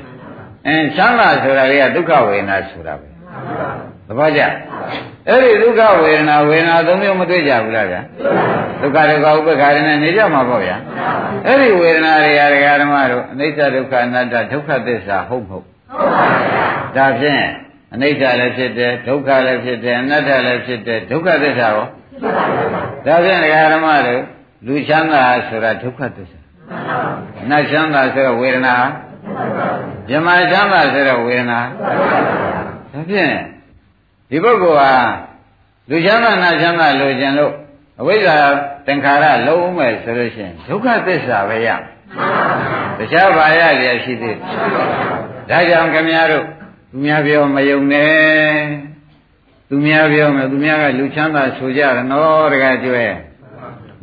[0.67, 3.12] အဲချမ်းသာဆိုတာတွေကဒုက္ခဝေဒနာဆိုတာပဲ
[4.07, 4.41] သဘောကျ
[5.27, 8.01] အဲ့ဒီဒုက္ခဝေဒနာဝေဒနာသုံးမျိုးမတွေ့ကြဘူးလားဗျာ
[8.81, 10.75] ဒုက္ခဒုက္ခဥပ္ပခါရနဲ့နေကြမှာပေါ့ဗျာ
[11.45, 15.65] အဲ့ဒီဝေဒနာတွေဟာဒကာဓမ္မတို့အနိစ္စဒုက္ခအနတ္တဒုက္ခသစ္စာဟုတ်မဟုတ်
[16.95, 17.43] ဒါဖြင့်
[17.93, 21.85] အနိစ္စလည်းဖြစ်တယ်ဒုက္ခလည်းဖြစ်တယ်အနတ္တလည်းဖြစ်တယ်ဒုက္ခသစ္စာရော
[23.05, 24.21] ဒါဖြင့်ဒကာဓမ္မတို့
[24.67, 26.39] လူချမ်းသာဆိုတာဒုက္ခသစ္စာ
[27.49, 28.75] နတ်ချမ်းသာဆိုတော့ဝေဒနာ
[30.07, 31.59] မြမချမ်းသာဆိုတော့ဝေဒနာ
[32.93, 33.33] ဒါဖြင့်
[34.29, 34.93] ဒီပုဂ္ဂိုလ်ဟာ
[35.89, 37.53] လူချမ်းသာနာချမ်းသာလိုချင်လို့
[37.99, 38.35] အဝိဇ္ဇာ
[38.85, 41.69] သင်္ခါရလုံးမဲ့ဆိုလို့ရှိရင်ဒုက္ခသစ္စာပဲရ
[42.97, 44.37] တခြားဘာရရရှိသေး
[45.49, 46.45] ဒါကြောင့်ခင်ဗျားတို့
[46.91, 48.13] သူများပြောမယုံနဲ့
[49.69, 53.05] သူများပြောမယ်သူများကလူချမ်းသာဆိုကြတယ်နော်တကယ်ကျွဲ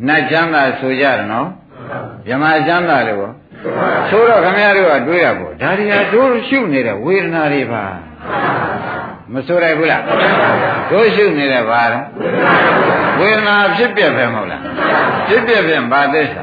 [0.06, 1.48] နတ်ချမ်းသာဆိုကြတယ်နော်
[2.26, 3.32] မြမချမ်းသာလို့
[4.08, 7.84] ဆိုတော့ခင်ဗျားတို့ကတွေးရပေါ့ဒါတွေဟာတို့ရှုနေတဲ့ဝေဒနာတွေပါ
[9.34, 10.02] မဆိုရဘူးလား
[10.90, 12.00] တို့ရှုနေတဲ့ဘာလဲ
[13.18, 14.62] ဝေဒနာဖြစ်ပြပဲမဟုတ်လား
[15.28, 16.42] ဖြစ်ပြပြန်ဘာသစ္စာ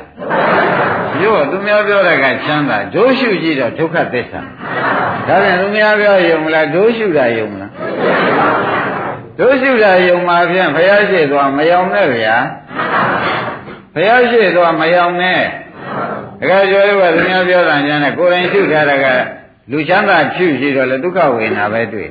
[1.21, 4.41] တို့သူများပြောတဲ့ကချမ်းသာတို့ရှုကြည့်တော့ဒုက္ခသစ္စာ
[5.27, 7.71] ဒါပြန်သူများပြောယုံမလားတို့ရှုတာယုံမလား
[9.39, 12.37] တို့ရှုတာယုံမှာဖြင့်ဘုရားရှိသွားမယောင်နဲ့ဗျာ
[13.93, 15.41] ဘုရားရှိသွားမယောင်နဲ့
[16.39, 19.07] တကယ်ကျော်ရကသူများပြောတာညာနဲ့ကိုယ်တိုင်ရှုထားတာက
[19.71, 22.09] လူချမ်းသာဖြူရှိတော့လေဒုက္ခဝေဒနာပဲတွေ့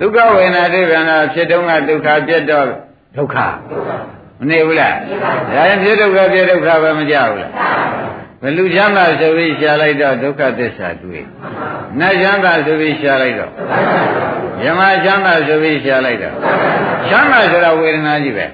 [0.00, 2.66] ဒုက္ခဝေဒနာတွေ့ပြန်တော့ဖြစ်တုံးကဒုက္ခပြတ်တော့
[3.16, 3.36] ဒုက္ခ
[4.40, 4.96] မနေဘူးလား
[5.54, 7.52] ဒါရင်ဖြစ်ဒုက္ခပြတ်ဒုက္ခပဲမကြဘူးလား
[8.42, 11.24] ဘလူချမ်းသာဆိုပြီးရှားလိုက်တော့ဒုက္ခသစ္စာတွေ့
[11.98, 13.50] နတ်ချမ်းသာဆိုပြီးရှားလိုက်တော့
[14.64, 16.34] ယမချမ်းသာဆိုပြီးရှားလိုက်တော့
[17.08, 18.46] ချမ်းသာဆိုတာဝေဒနာကြီးပဲ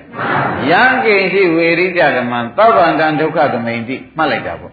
[0.70, 4.72] ယံကိဉ္စီဝေရိတဓမ္မံသောဗန္တံဒုက္ခသမိန်တိမှတ်လိုက်တာပေါ့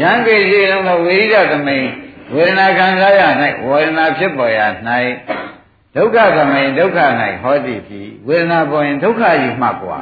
[0.00, 1.86] ယံကိဉ္စီလုံးကဝေရိတသမိန်
[2.34, 3.22] ဝေဒနာခံစားရ၌
[3.68, 4.60] ဝေဒနာဖြစ်ပေါ်ရ၌
[5.95, 6.99] ဒုက္ခသမိန်ဒုက္ခ၌
[7.41, 9.99] ဟောတိပြီဝေဒနာပေါ်ရင်ဒုက္ခကြီးမှတ်กว่า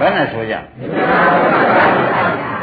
[0.00, 0.62] ဘယ်နဲ့ဆိုကြဒ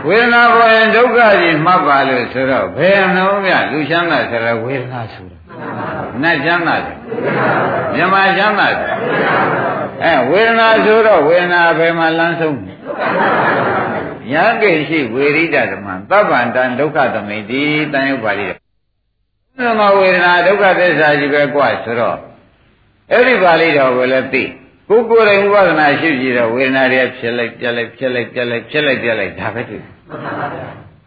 [0.08, 5.38] ဝေဒနာပေါ်ရင်ဒုက္ခကြီးမှတ်ပါလို့ဆိုတော့ဘယ်နှုံးမြလူချမ်းသာဆိုတော့ဝေဒနာဆိုတာ
[6.22, 6.98] နတ်ချမ်းသာတယ်
[7.94, 8.90] မြမချမ်းသာတယ်
[10.04, 12.60] အဲဝေဒနာဆိုတော့ဝေဒနာဘယ်မှာလမ်းဆုံး
[14.34, 18.48] ယံကိရှိဝေရိဒဓမ္မသဗ္ဗန္တံဒုက္ခသမိတိတန်ရုပ်ပါဠိ
[19.58, 22.18] သမဝေဒနာဒုက္ခသစ္စာကြီးပဲกว่าဆိုတော့
[23.13, 24.45] အဲ့ဒီပါဠိတော်ကိုလည်းသိ
[24.89, 29.83] ကိုယ်ကိုယ်တိုင်ဥပဒနာရှိကြည့်တော့ဝေဒနာတွေဖြစ်လိုက်ပြက်လိုက်ဖြစ်လိုက်ပြက်လိုက်ဖြစ်လိုက်ပြက်လိုက်ဒါပဲတွေ့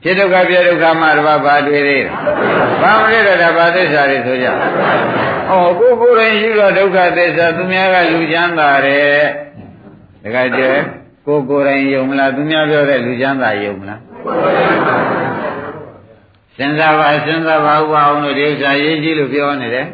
[0.04, 2.14] ဖြစ်ဒုက္ခပြဒုက္ခမှာတပါးဘာတွေ့သေးလဲ
[2.82, 4.52] ဘာမတွေ့တော့ဒါဘာသစ္စာတွေဆိုကြဩ
[5.80, 9.24] ကိုယ်ကိုယ်တိုင်ရှိတော့ဒုက္ခသစ္စာသူများကလူချမ်းသာတယ်
[10.24, 10.62] တခါကျ
[11.28, 14.00] ကိုယ်ကိုယ်တိုင်ယုံမလားသူများပြောတဲ့လူချမ်းသာယုံမလား
[16.58, 19.88] စဉ်းစားပါစဉ်းစားပါဥပအောင်လို့ဒီဥစ္စာရေးကြည့်လို့ပြောနေတယ်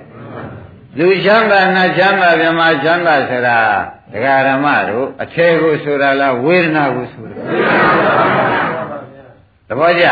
[0.99, 3.57] လူချမ်းသာနတ်ချမ်းသာမြမချမ်းသာဆိုတာ
[4.11, 7.37] ဒကာရမတို့အထေကိုဆိုတာလားဝေဒနာကိုဆိုတာ
[9.67, 10.05] သဘောကျ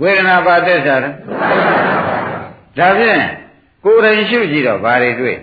[0.00, 1.14] ဝေဒနာပါသစ္စာလား
[2.78, 3.22] ဒါဖြင့်
[3.84, 5.36] ကိုယ်တိုင်ရှုကြည့်တော့ဘာတွေတွေ့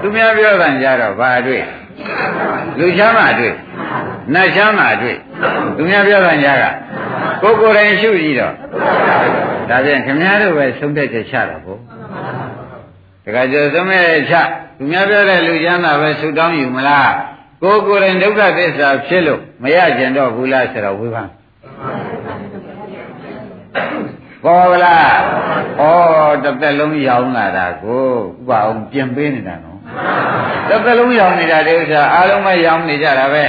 [0.00, 1.62] သူများပြောတာကြတော့ဘာတွေ့
[2.78, 3.54] လူချမ်းသာတွေ့
[4.34, 5.16] နတ်ချမ်းသာတွေ့
[5.76, 6.64] သူများပြောတာကြက
[7.42, 8.52] ကိုယ်ကိုယ်တိုင်ရှုကြည့်တော့
[9.70, 12.37] ဒါဖြင့်ခင်ဗျားတို့ပဲဆုံးဖြတ်ချက်ချတာပေါ့တ
[13.34, 14.34] ခါကျဆုံးမဲ့ချ
[14.78, 17.12] သူများပြောတဲ့လူချမ်းသာပဲဆုတောင်းယူမလား
[17.62, 21.28] ကိုယ်ကိုယ်တိုင်ဒုက္ခသစ္စာဖြစ်လို့မရကျင်တော့ဘူးလားဆိုတော့ဝေဖန်
[24.44, 25.12] ပေါ်လား
[25.80, 25.82] ဩ
[26.44, 29.78] တစ်သက်လုံးရောင်းလာတာကိုဥပအောင်ပြင်ပေးနေတာနော်
[30.68, 33.44] တစ်သက်လုံးရောင်းနေတာဒီဥစ္စာအားလုံးပဲရောင်းနေကြတာပဲ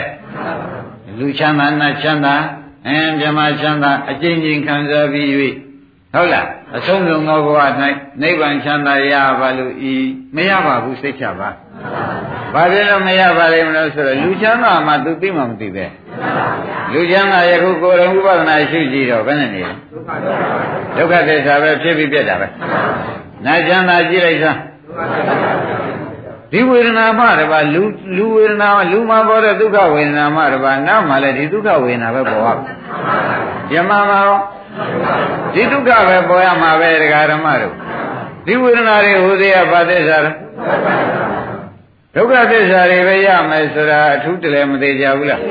[1.19, 2.35] လူချမ်းသာနတ်ချမ်းသာ
[2.87, 5.27] အင်းမြမချမ်းသာအကျဉ်းချင်းခံစားပြီး၍
[6.13, 7.59] ဟုတ်လားအဆုံးစုံသောဘဝ၌
[8.21, 9.93] နိဗ္ဗာန်ချမ်းသာရပါလို့ဤ
[10.35, 11.49] မရပါဘူးစိတ်ချပါ
[12.53, 15.85] ဘာဖြစ်လို့မရပါလိမ့်မလို့ဆိုတော့လူချမ်းသာမှသူသိမှမသိပဲ
[16.93, 19.73] လူချမ်းသာယခုကိုယ်တော်ဥပဒနာရှိကြည့်တော့ဘယ်နဲ့နေလဲ
[20.97, 22.47] ဒုက္ခသစ္စာပဲဖြစ်ပြီးပြတ်တာပဲ
[23.45, 24.59] နာချမ်းသာကြည့်လိုက်စမ်း
[26.51, 27.83] ဒီဝေဒနာမှတပါလူ
[28.15, 32.57] လူဝေဒနာလူမှာပေါ်တဲ့ဒုက္ခဝေဒနာမှတပါနောက်မှလည်းဒီဒုက္ခဝေဒနာပဲပေါ်
[33.73, 34.39] ရယမမှာရော
[35.53, 37.73] ဒီဒုက္ခပဲပေါ်ရမှာပဲဒကာဓမ္မတို့
[38.45, 40.35] ဒီဝေဒနာတွေဟိုသေးရပါသစ္စာလား
[42.15, 45.41] ဒုက္ခသစ္စာတွေပဲရမယ်ဆိုတာအထူးတလည်းမသေးကြဘူးလား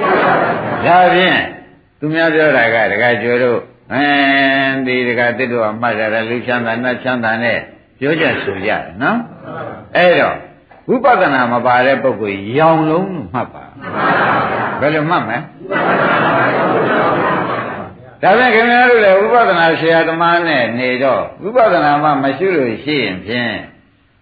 [0.87, 1.41] ဒါဖြင့်
[1.99, 3.61] သူများပြောတာကဒကာကျော်တို့
[3.93, 7.59] အင်းဒီဒကာတစ်တို့ကမှတ်ကြတယ်လူချမ်းသာနတ်ချမ်းသာနဲ့
[7.99, 9.19] ပြောကြဆိုကြတယ်နော်
[9.97, 10.37] အဲ့တော့
[10.89, 13.65] ဝိပဿနာမပါတဲ့ပုဂ္ဂိုလ်ရောင်လုံးလို့မှတ်ပါ
[14.81, 15.39] ဘယ်လိုမှတ်မလဲ
[18.23, 23.55] ဒါပြန်ခင်ဗျားတို့လည်းဝိပဿနာဆရာသမားနဲ့နေတော့ဝိပဿနာမှမရှိလို့ရှိရင်ဖြင့်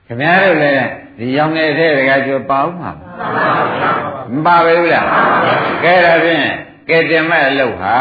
[0.07, 0.85] ခင်ဗျားတို့လည်း
[1.19, 2.91] ဒီရောင်နေတဲ့တကယ်ကျော်ပါဦးမှာ
[4.33, 5.07] မပါဘူးလား
[5.85, 6.47] ကဲဒါဖြင့်
[6.89, 7.97] ကဲတင်မဲ့အလုပ်ဟာ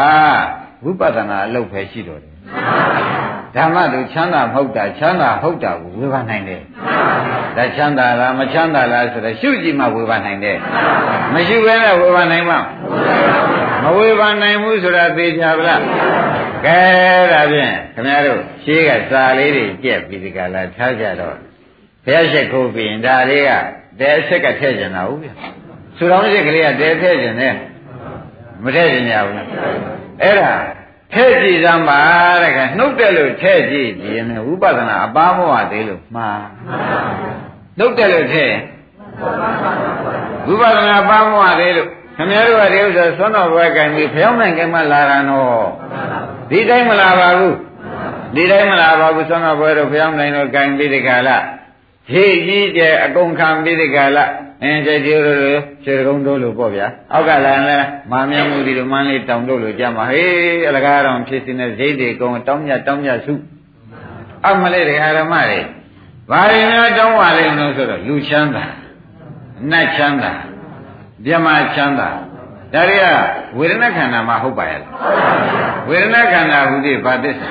[0.84, 2.32] ဝိပဿနာအလုပ်ပဲရှိတော့တယ်
[3.56, 6.60] ဓမ္မတို့ချမ်းသာမဟုတ်တာချမ်းသာဟုတ်တာကိုဝေဖန်နိုင်တယ်
[7.56, 10.58] ဒါချမ်းသာလားမချမ်းသာလားဆိုတော့ရှုကြည့်မှဝေဖန်နိုင်တယ်
[11.34, 12.58] မရှိဘဲနဲ့ဝေဖန်နိုင်မှာ
[13.82, 15.80] မဝေဖန်နိုင်ဘူးဆိုတာသိကြပါလား
[16.66, 16.80] ကဲ
[17.32, 21.36] ဒါဖြင့်ခင်ဗျားတို့ရှေးကစာလေးတွေကြက်ပြီးဒီကလာထားကြတော့
[22.04, 23.50] ဘုရားရှိခိုးပြီးရင်ဒါလေးက
[24.00, 25.28] တဲအဆက်ကထည့်ကျင်တာဟုတ်ဗျ
[25.96, 27.54] ဆူတော်ရှိကလေးကတဲထည့်ကျင်တယ်
[28.62, 29.46] မထည့်ကျင်ရဘူးလား
[30.22, 30.52] အဲ့ဒါ
[31.14, 32.00] ထဲ့ကြည့်စမ်းပါ
[32.42, 36.42] တဲ့ကနှုတ်တယ်လို့ထဲ့ကြည့်ဒီရင်ဝိပဿနာအပားမောဟသေးလို့မှား
[37.78, 38.52] နှုတ်တယ်လို့ထဲ့
[40.46, 45.66] ဝိပဿနာအပားမောဟသေးလို့ခင်ဗျားတို့ကဒီဥစ္စာသွန်းတော်ဘွဲကံပြီးဖျောင်းနိုင်ကမှလာတာနော်
[46.50, 47.56] ဒီတိုင်းမလာပါဘူး
[48.34, 51.36] ဒီတိုင်းမလာပါဘူးသွန်းတော်ဘွဲတို့ဖျောင်းနိုင်တော့ကံပြီးဒီကလာ
[52.08, 54.24] ဖြည့်ကြီးကျအကုန်ခံပြီးဒီကလာ
[54.62, 55.38] အင်းကျကျိုးတို့
[55.84, 57.78] ခြေကုန်းတို့လို့ပေါ့ဗျာအောက်ကလည်းလဲ
[58.10, 63.32] မာမြမှုဒီလိုမန်းလေးတောင်တို့လို့ကြမှာဟေးအလကားတော်ဖြစ်စင်းတဲ့ဇိတ်တွေကုန်းတောင်းမြတောင်းမြစု
[64.46, 65.60] အမလေးတွေအာရမတွေ
[66.30, 68.64] ဘာတွေများတောင်းပါလိမ့်မလို့ဆိုတော့လူချမ်းသာ
[69.70, 70.32] နတ်ချမ်းသာ
[71.24, 72.10] မြမချမ်းသာ
[72.72, 73.06] ဒါတွေက
[73.58, 74.82] ဝေဒနာခန္ဓာမှာဟုတ်ပါရဲ့
[75.88, 77.50] ဝေဒနာခန္ဓာဟူသည်ဘာသစ္စာ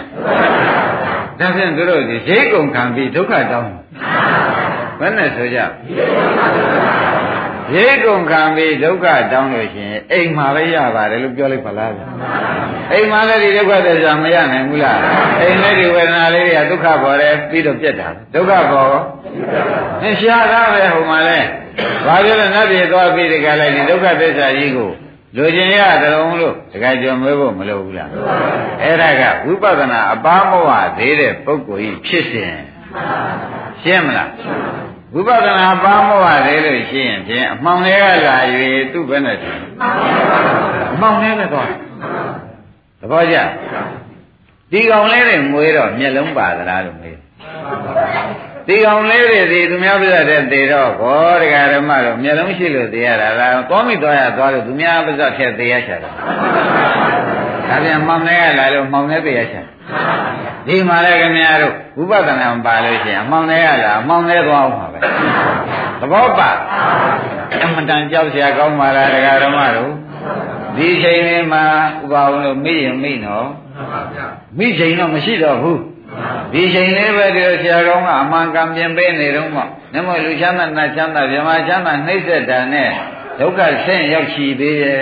[1.40, 3.72] ဒါဖြင့်သူတို့ဒီဈေးကုန်ခံပြီးဒုက္ခတောင်း
[5.00, 5.60] ဘယ်နဲ့ဆိုကြ
[7.74, 11.92] ရေကုန်ခံပြီးဒုက္ခတောင်းလို့ရှိရင်အိမ်မှာပဲရပါတယ်လို့ပြောလိုက်ပါလား
[12.92, 15.00] အိမ်မှာလည်းဒီဒုက္ခသစ္စာမရနိုင်ဘူးလား
[15.42, 18.90] အိမ်လည်းဒီဝေဒနာလေးတွေကဒုက္ခပေါ်တယ်ပြီးတော့ပြတ်တာဒုက္ခပေါ်
[20.02, 21.40] အင်းရှားတာပဲဟိုမှာလဲ
[22.06, 24.92] ဘာပြောလဲနတ်ပြည်သွားပြီးဒီကလည်းဒီဒုက္ခသစ္စာကြီးကို
[25.36, 28.10] လူကျင်ရတလုံးလို့တခါကြော်မွေးဖို့မလိုဘူးလား
[28.82, 32.54] အဲ့ဒါကဝိပဿနာအပါမောဟသေးတဲ့ပုဂ္ဂိုလ်ကြီးဖြစ်စဉ်
[33.82, 34.30] ရှင်းမလား
[35.14, 38.38] ဝိပဿနာပါမောဟသေးလို့ရှိရင်ဖြင့်အမှောင်တွေကလာ၍
[38.94, 39.38] သူ့ဘယ်နဲ့
[40.94, 41.70] အမှောင်တွေကသွား
[43.00, 43.38] သဘောကျ
[44.72, 47.18] ဒီကောင်လေးတွေမွေးတော့မျက်လုံးပါသလားလို့မေး
[48.68, 56.12] ဒီကောင်လေးတွေဒီသူများပြတ်တဲ့သေတော့ဘောတရားဓမ္မတော့မျက်လုံးရှိလို့သေရတာလားသွားမိသွားရသွားလို့သူများပြတ်ထက်သေရချတာ
[57.70, 59.66] ဒါပြန်မောင်နေရလာလို့မောင်နေပြရချင်
[60.68, 65.00] ဒီမှာလည်းခင်ဗျားတို့ဝိပဿနာမပါလို့ရှိရင်မောင်နေရလာမောင်နေသွားအောင်ပါပဲ
[66.00, 66.50] သဘောပါ
[67.64, 69.92] အမတန်ကြောက်စရာကောင်းပါလားတရားဓမ္မတို့
[70.78, 71.64] ဒီချိန်လေးမှာ
[72.04, 73.48] ဥပါဝန်လို့မိရင်မိနော်
[74.58, 75.82] မိချိန်တော့မရှိတော့ဘူး
[76.54, 79.62] ဒီချိန်လေးပဲဒီဆရာကောင်းကအမှန်ကံပြင်ပေးနေတော့မှ
[79.94, 82.90] နမလူချမ်းသာနတ်ချမ်းသာမြမချမ်းသာနှိမ့်သက်တာနဲ့
[83.40, 85.02] ဒုက္ခဆင်းရောက်ရှိသေးရဲ့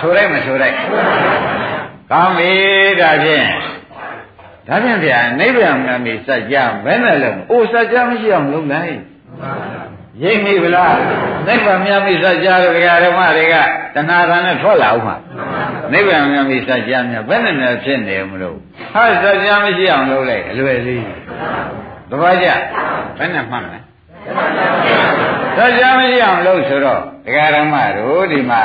[0.00, 0.74] ဆိုလိုက်မဆိုလိုက်
[2.10, 2.52] ကောင်းပြီ
[3.00, 3.46] ဒါဖြင့်
[4.66, 8.94] ဒါဖြင့်ဗျာနိဗ္ဗာန်မှာနေစัจ जा ဘယ်နဲ့လုံးအိုစัจ जा မရှိအောင်လုပ်လိုက်
[10.22, 10.96] ရိပ်မိဗလား
[11.46, 13.54] နိဗ္ဗာန်မြတ်မိစัจ जा တို့ဓမ္မတွေက
[13.94, 15.16] တဏှာကံနဲ့ထွက်လာအောင်မှာ
[15.92, 18.56] နိဗ္ဗာန်မြတ်မိစัจ जा မြတ်ဘယ်နဲ့နဲ့ဖြစ်နေမလို့
[18.94, 21.04] ဟာစัจ जा မရှိအောင်လုပ်လိုက်အလွယ်လေး
[22.10, 22.48] တပည့်ကြ
[23.18, 23.78] ဘယ်နဲ့မှတ်မလဲ
[25.56, 28.64] စัจ जा မရှိအောင်လုပ်ဆိုတော့ဒကာဓမ္မတို့ဒီမှာ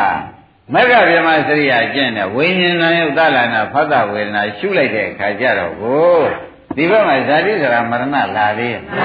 [0.74, 6.20] မဂ္ဂဗြဟ္မစရိယာကျင့်တဲ့ဝိညာဉ်နာယုတ်သလနာဖသဝေဒနာရှုလိုက်တဲ့အခါကျတော့ကို
[6.76, 8.98] ဒီဘက်မှာဇာတိဆိုတာမရဏလာသေးရဲ့မှန်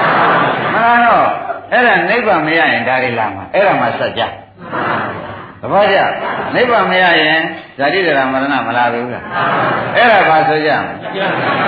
[0.74, 1.28] ပါတော့
[1.72, 4.22] အဲ့ဒါနိဗ္ဗာန်မရရင်ဒါတွေလာမှာအဲ့ဒါမှဆက်ကြ
[5.60, 5.98] သဘောကျ
[6.54, 7.40] နိဗ္ဗာန်မရရင်
[7.78, 9.24] ဇာတိဒရာမရဏမလာဘူးလား
[9.96, 10.94] အဲ့ဒါဘာဆိုကြမလဲ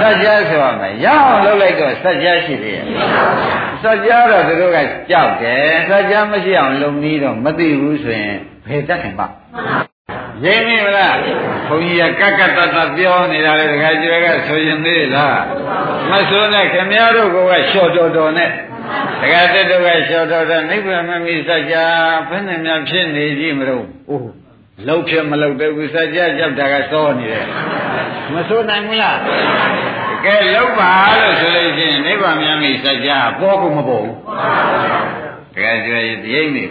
[0.01, 2.85] ဆက်ကြဆိုရမယ်ရအောင်လုပ်လိုက်တော့ဆက်ကြရှိသေးရဲ့
[3.83, 4.79] ဆက်ကြတော့သူတို့က
[5.11, 9.27] ကြောက်တယ်ဆက်ကြမရှိအောင်လုံပြီးတော့မသိဘူးဆိုရင်ဖေတတ်ခင်ပါ
[10.44, 11.18] ရင်းမိမလား
[11.68, 15.42] ဘုန်းကြီးကကကတတပြောနေတာလေတခါကျွဲကဆိုရင်သေးလား
[16.10, 18.50] မဆိုနဲ့ခင်ဗျားတို့ကလျှော့တော်တော်နဲ့
[19.22, 21.86] တခါတက်တော့ကလျှော့တော်တော်နိဗ္ဗာန်မမီစัจ जा
[22.30, 24.32] ဘယ်နဲ့များဖြစ်နေကြည့်မလို့အိုး
[24.88, 27.46] လောက်ဖြစ်မလောက်တဲ့ဘူးစัจ जा ကြောက်တာကစောနေတယ်
[28.34, 29.18] မဆိုနိုင်ဘူးလား
[30.26, 34.18] ကဲလောက်ပါလို့ဆိုလို့ရှိရင်နိဗ္ဗာန်မြတ်မိစัจ जा ပေါ်ကုန်မပေါ်ဘူး
[35.56, 36.00] တခါကျွဲ
[36.34, 36.66] ရိမ့်နေ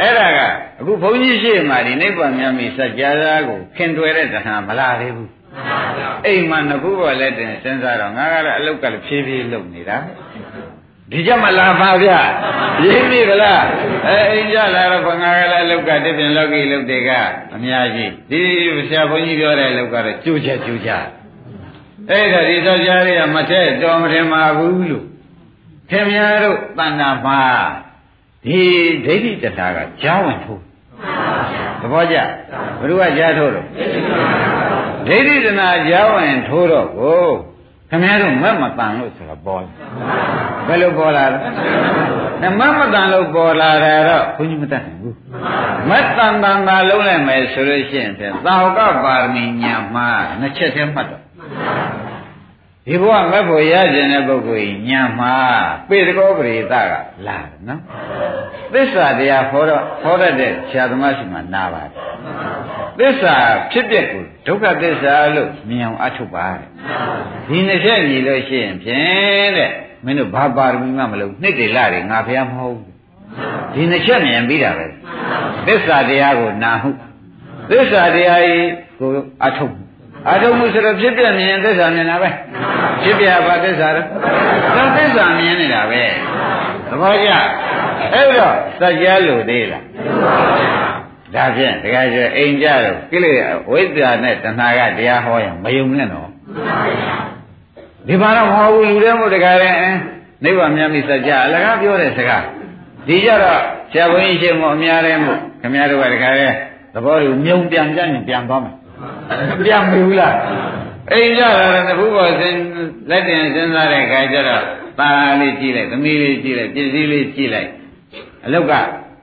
[0.00, 0.38] အဲ့ဒါက
[0.80, 3.10] အခုဘုန်းကြီးရှိမှဒီနိဗ္ဗာန်မြတ်မိစัจ जा
[3.48, 5.30] ကိုခင်တွယ်တဲ့တဏှာမလာသေးဘူး
[6.26, 9.98] အိမ်မှာငခုပေါ်လက်တင်စဉ်းစားတော့ငါကတော့အလုတ်ကလည်းဖြည်းဖြည်းလုပ်နေတာ
[11.10, 12.10] ဒီကြမလာပါဗျ
[12.84, 13.64] ရင်းပြီဗလား
[14.06, 17.10] အဲအိမ်ကြလာတော့ဘငါကလည်းအလုတ်ကတပြင်းလောကီလုတ်တွေက
[17.54, 18.40] အများကြီးဒီ
[18.88, 21.04] ဆရာဘုန်းကြီးပြောတဲ့အလုတ်ကတော့ကျိုးချက်ကျိုးချက်
[22.10, 25.04] အဲ့ဒါဒီသောကြားတွေကမထက်တော်မထင်ပါဘူးလို့
[25.90, 27.40] ခင်ဗျားတို့တဏ္ဍာမှာ
[28.46, 28.60] ဒီ
[29.04, 30.62] ဒိဋ္ဌိတတာကကြားဝင်ထိုး
[31.80, 32.16] သဘောကျ
[32.80, 33.66] ဘ누구ကကြားထိုးတော့
[35.06, 37.24] ဒိဋ္ဌိတနာကြားဝင်ထိုးတော့ကို
[37.90, 39.64] ခင်ဗျားတို့မက်မတန်လို့ဆိုတာပေါ်
[40.66, 45.16] ဘယ်လိုပေါ်လာလဲမက်မတန်လို့ပေါ်လာတယ်တော့ဘုန်းကြီးမတတ်နိုင်ဘူး
[45.88, 50.08] မက်တန်တန်သာလုံးလိုက်မယ်ဆိုလို့ရှိရင်ဖြင့်သာဝကပါရမီညာမှာ
[50.40, 51.22] နှစ်ချက်တည်းမှတ်တော့
[52.86, 55.34] ဒီဘဝမက်ဖို့ရကျင်တဲ့ပုဂ္ဂိုလ်ကြီးညာမှာ
[55.88, 56.92] ပေတကောပရိသက
[57.26, 57.80] လာတယ်နော်
[58.72, 61.90] သစ္စာတရားဟောတော့ဟောတတ်တဲ့ဆရာသမားရှိမှနာပါတယ်
[62.98, 63.34] သစ္စာ
[63.72, 66.68] ဖြစ်ပျက်ကိုဒုက္ခသစ္စာလို့မြင်အောင်အထုတ်ပါတဲ့
[67.48, 69.70] ဒီနှစ်ချက်ညီလို့ရှိရင်ဖြင့်တဲ့
[70.04, 72.92] မင်းတို့ဘာပါရမီမှမလုပ်နှစ်တေလာတွေငါဖះမဟုတ်ဘူး
[73.74, 74.86] ဒီနှစ်ချက်မြင်ပြီးတာပဲ
[75.66, 76.90] သစ္စာတရားကိုနာဟု
[77.70, 78.68] သစ္စာတရားကြီး
[78.98, 79.10] ကို
[79.44, 79.83] အထုတ်
[80.27, 82.29] အထုတ်မှုဆိုတော့ဖြစ်ပြမြင်သစ္စာမြင်တာပဲ
[83.03, 84.01] ဖြစ်ပြဘာသစ္စာလဲ
[84.75, 86.01] ဒါသစ္စာမြင်နေတာပဲ
[86.89, 87.29] သဘောကျ
[88.13, 89.83] အဲ့တော့စัจ जा လို့သေးလား
[91.35, 96.29] ဒါဖြင့်တခါကျအိမ်ကြတော့ကိလေသာဝိဇ္ဇာနဲ့တဏှာကတရားဟောရင်မယုံနဲ့တော့
[98.07, 99.71] ဒီမှာတော့မဟုတ်ဘူးလူတွေမို့တခါလဲ
[100.43, 102.43] နိဗ္ဗာန်မြတ်မိစัจ जा အလကားပြောတဲ့စကား
[103.07, 103.59] ဒီကြတော့
[103.91, 106.47] ဆရာဘုန်းကြီးရှင်မို့အများတဲ့မို့ခင်ဗျားတို့ကတခါလဲ
[106.93, 108.75] သဘောကိုမြုံပြန်ပြန်ပြန်သွားမယ်
[109.64, 110.36] ပြန်မဘူးလား
[111.12, 112.54] အိမ်ကြတာတခုပေါ်စင်
[113.10, 114.64] လက်တင်စဉ်းစားတဲ့ခါကျတော့
[115.00, 115.10] ตา
[115.40, 117.70] လေးကြည့်လိုက်သမီးလေးကြည့်လိုက်ပစ္စည်းလေးကြည့်လိုက်
[118.44, 118.72] အလောက်က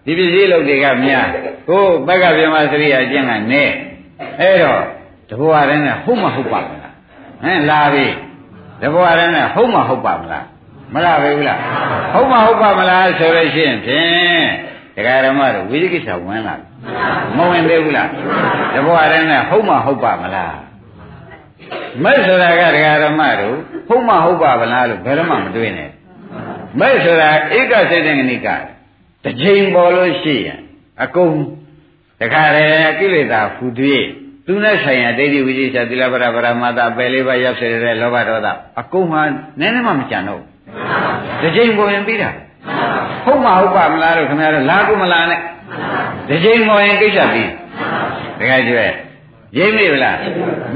[0.06, 1.28] ဒီပစ္စည်းလုပ်တွေကများ
[1.70, 3.64] ကိုဘက်ကပြမစရိယာကျင့်ကနေ
[4.40, 4.82] အဲ့တော့
[5.30, 6.94] တဘွားတိုင်းကဟုတ်မဟုတ်ပါမလား
[7.44, 8.08] ဟမ်လာပြီ
[8.82, 10.46] တဘွားတိုင်းကဟုတ်မဟုတ်ပါမလား
[10.94, 11.60] မလားပဲဘူးလား
[12.14, 14.46] ဟုတ်မဟုတ်ပါမလားဆိုလို့ရှိရင်ဖြင့်
[14.96, 16.56] ဒကာရမတို့ဝိသိကိစ္စဝင်လာ
[17.36, 18.10] မဝင်သေးဘူးလား
[18.76, 20.58] တဘွားတိုင်းကဟုတ်မဟုတ်ပါမလား
[22.04, 23.56] မဲ့ဆိုတာကဒကာရမတို့
[23.88, 25.90] ဟုတ်မဟုတ်ပါမလားလို့ဘယ်တော့မှမတွေးနဲ့
[26.80, 28.48] မဲ့ဆိုတာဧကစိတ်တဏိက
[29.24, 30.60] တစ်ချိန်ပေါ်လို့ရှိရင်
[31.04, 31.36] အကုန်
[32.22, 34.06] တခါတည်းကိလေသာဖူသွေး
[34.46, 38.48] သူနဲ့ဆိုင်ရာဒိဋ္ဌိဝိသေသသီလပရပရမတပယ်လေးပါးရောက်စေတဲ့လောဘဒေါသ
[38.80, 39.20] အကုန်မှ
[39.60, 40.42] နည်းနည်းမှမကြံတော့
[41.42, 42.32] တစ်ချိန်ပေါ်ရင်ပြီးတာ
[43.26, 45.40] ဟုတ်မဟုတ်ပါမလားလို့ခင်ဗျားတို့လာကိုမလာနဲ့
[46.30, 47.50] တစ်ချိန်ပေါ်ရင်ကိစ္စပြီး
[48.40, 48.86] တခါကျွဲ
[49.58, 50.18] ရိပ်မိလား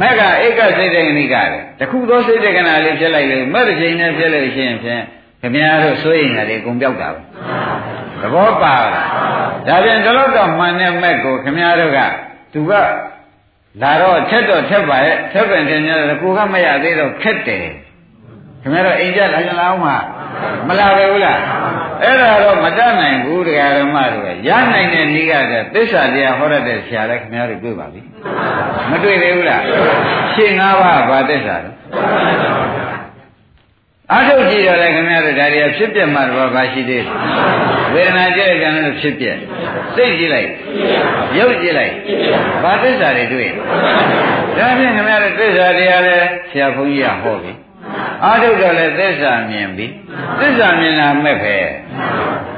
[0.02, 5.02] မက်ကဧကစိတ်တက္ကနိကတယ်တခုသောစိတ်တက္ကနာလေးဖြစ်လိုက်လို့မက်တစ်ချိန်နဲ့ဖြစ်လို့ရှိရင်ဖြင့်
[5.42, 7.20] ခင်ဗျားတို့စိုးရိမ်တာတွေကုန်ပြောက်တာပဲ
[8.22, 9.08] သဘောပါလား
[9.68, 12.00] ဒါပြန်တော့တော့မှန်တဲ့မက်ကိုခင်ဗျားတို့က
[12.54, 12.72] သူက
[13.82, 17.66] လာတော့ထက်တော့ထက်ပါရဲ့ထက်ပင်တင်ရတယ်ကိုကမရသေးတော့ခက်တယ်
[18.62, 19.88] ခင်ဗျားတို့အိမ်ကြလာကြလားအောင်မ
[20.68, 21.40] မလာပဲဘူးလား
[22.04, 25.34] အဲ့ဒါတော့မတတ်နိုင်ဘူးတရားဓမ္မတို့ရနိုင်တဲ့နည်းက
[25.74, 28.02] သစ္စာတရားဟောရတဲ့ဆရာလည်းခင်ဗျားတို့တွေ့ပါပြီ
[28.90, 29.64] မတွေ့သေးဘူးလား
[30.34, 31.70] ရှင်း၅ပါးဘာသစ္စာလဲ
[34.14, 37.12] အထုတ်ကြည့်ရလဲခင်ဗျားတို့ဒါတွေကဖြစ်ပြမှတော့ဘာရှိသေးလဲ
[37.94, 39.26] ဝေဒနာကြည့်ကြတယ်ဖြစ်ပြ
[39.96, 40.50] စိတ်ကြည့်လိုက်
[41.38, 41.94] ရုပ်ကြည့်လိုက်
[42.64, 43.50] ဘာသစ္စာတွေတွေ့
[44.58, 46.16] ဒါဖြင့်ခင်ဗျားတို့သစ္စာတရားလဲ
[46.50, 47.52] ဆရာဘုန်းကြီးကဟောပြီ
[48.25, 49.87] အာထုတော့လည်းသစ္စာမြင်ပြီ
[50.41, 51.57] သစ္စာမြင်တာမဲ့ပဲ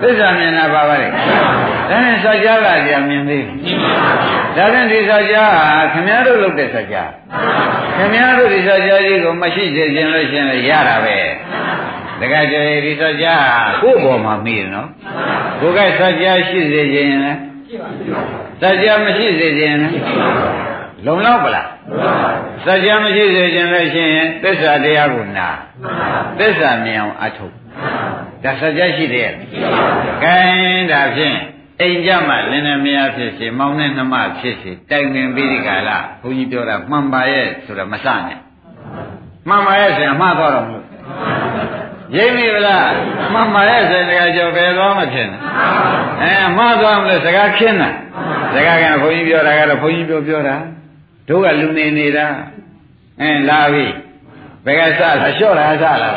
[0.01, 1.09] သစ္စာမြင်တာပါပါလေ
[1.91, 3.45] ဒါနဲ့စัจ जा ကကြာမြင်သေး
[4.57, 7.05] ဒါဖြင့်ဒီစัจ जा ဟာခင်ဗျားတို့လုပ်တဲ့စัจ जा
[7.97, 11.19] ခင်ဗျားတို့ဒီစัจ जा ကြီးကိုမရှိစေခြင်းလို့ရှင်လည်းရတာပဲ
[12.21, 13.35] တခါကျရင်ဒီစัจ जा
[13.83, 14.89] ကိုယ့်ဘောမှာမိတယ်နော်
[15.61, 17.39] ကိုယ်ကစัจ जा ရှိစေခြင်းလည်း
[18.63, 19.97] စัจ जा မရှိစေခြင်းလည်း
[21.07, 21.69] လုံလောက်ပလား
[22.65, 25.49] စัจ जा မရှိစေခြင်းလည်းရှင်သစ္စာတရားကိုနာ
[26.39, 27.55] သစ္စာမြင်အောင်အထုတ်
[28.45, 29.35] ဒါစัจ जा ရှိသေးရဲ့
[30.25, 30.37] ကဲ
[30.93, 31.39] ဒါဖြင့်
[31.81, 38.39] အိမ်ကြမှာလင်းနေမရဖြစ်စေမောင်းနဲ့နှမဖြစ်စေတိုင်ပင်ပြီးဒီကလာဘုန်းကြီးပြောတာမှန်ပါရဲ့ဆိုတော့မစနဲ့
[39.49, 40.85] မှန်ပါရဲ့ဆိုရင်မှားတော့တော့မလို့
[42.17, 42.89] ရိပ်မိဗလား
[43.33, 45.41] မှန်ပါရဲ့ဆိုရင်တကယ်ကြောပဲသွားမဖြစ်နဲ့
[46.23, 47.91] အဲမှားသွားမလို့စကားခင်းတာ
[48.55, 50.57] စကားကဘုန်းကြီးပြောတာကတော့ဘုန်းကြီးပြောပြောတာ
[51.28, 52.28] တို့ကလူနေနေတာ
[53.22, 53.86] အဲလာပြီ
[54.66, 56.12] ဘယ်ကစလာလျှော့လာစလာ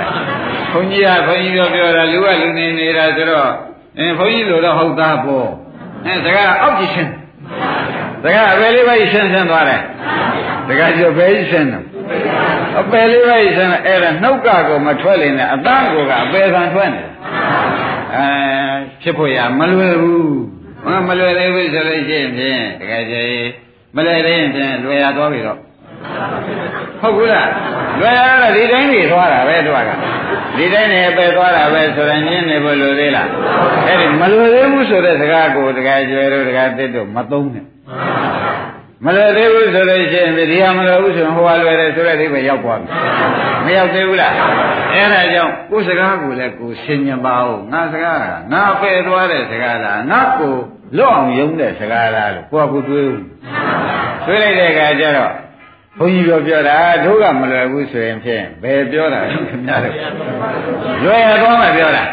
[0.73, 3.51] ဘုန်းကြီးကဘုန်းကြီးပြောပြောတာလူကလူနေနေတာဆိုတော့
[3.99, 5.49] အင်းဘုန်းကြီးလိုတော့ဟုတ်သားပေါ့
[6.07, 7.13] အဲစကားအောက်ကြည့်ရှင်း
[8.23, 9.83] စကားအပယ်လေးပဲရှင်းရှင်းသွားတယ်
[10.69, 11.83] စကားကျော်ပဲရှင်းတယ်
[12.81, 17.03] အပယ်လေးပဲရှင်းတယ်အဲ့ဒါနှုတ်ကကိုမထွက်လင်နဲ့အသားကိုကအပယ်ခံထွက်နေ
[18.17, 18.27] အဲ
[19.03, 20.41] ဖြစ်ဖို့ရမလွယ်ဘူး
[21.09, 25.59] မလွယ်သေးဘူးဆိုလို့ရှိရင်ဖြင့်တကယ်ကြီး မလွယ်သေးရင်ဖြင့်လွယ်ရသွားပြီတော့
[27.01, 27.49] ဟုတ်ဘူးလား
[28.01, 29.79] လွယ်ရတော့ဒီတိုင်းနေသွားတာပဲသူက
[30.57, 33.29] ဒီတိုင်းနေပဲသွားတာပဲဆိုရင်ညင်းနေဖို့လိုသေးလား
[33.87, 37.65] အဲ့ဒီမလွယ်သေးဘူးဆိုတဲ့စကားကိုတကယ်ကျွဲတို့တကယ်သစ်တို့မသုံးနဲ့
[39.05, 42.89] မလွယ်သေးဘူးဆိုလို့ရှိရင်ဒီဟာမလွယ်ဘူးဆိုရင်ဟိုဟာလွယ်တယ်ဆိုတဲ့အိဗယ်ရောက်သွားပြီ
[43.65, 44.33] မရောက်သေးဘူးလား
[44.95, 50.55] အဲ့ဒါကြောင့်ကိုယ်စကားကိုလည်းကိုယ်ဆင်ញံပါဦးငါစကားကငါပယ်သွားတဲ့စကားလားငါကို
[50.97, 53.19] လွတ်အောင်ယုံတဲ့စကားလားလို့ကိုယ့်ကိုယ်တွေးဦး
[54.27, 55.33] တွေးလိုက်တဲ့အခါကျတော့
[55.99, 59.95] ဘုန်းကြီးပြောပြောတာတို့ကမလွယ်ဘူးဆိုရင်ဖြင့်ဘယ်ပြောတာခင်ဗျားတို့
[61.03, 62.05] လွယ်ရသွားမှပြောတာ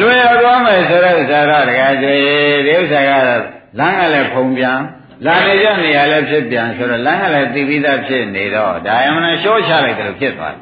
[0.00, 2.20] လွယ်ရသွားမယ်ဆိုတဲ့ဥစ္စာတော့တကယ်ကြီး
[2.66, 3.42] ဒီဥစ္စာကတော့
[3.78, 4.78] လမ်းကလည်းဖုံပြန်
[5.26, 10.60] လာနေကြနေရလည်းဖြစ်ပြန်ဆိုတော့လမ်းကလည်းသိပြီးသားဖြစ်နေတော့ဒါအမှန်ရှော့ချလိုက်တယ်လို့ဖြစ်သွားတယ်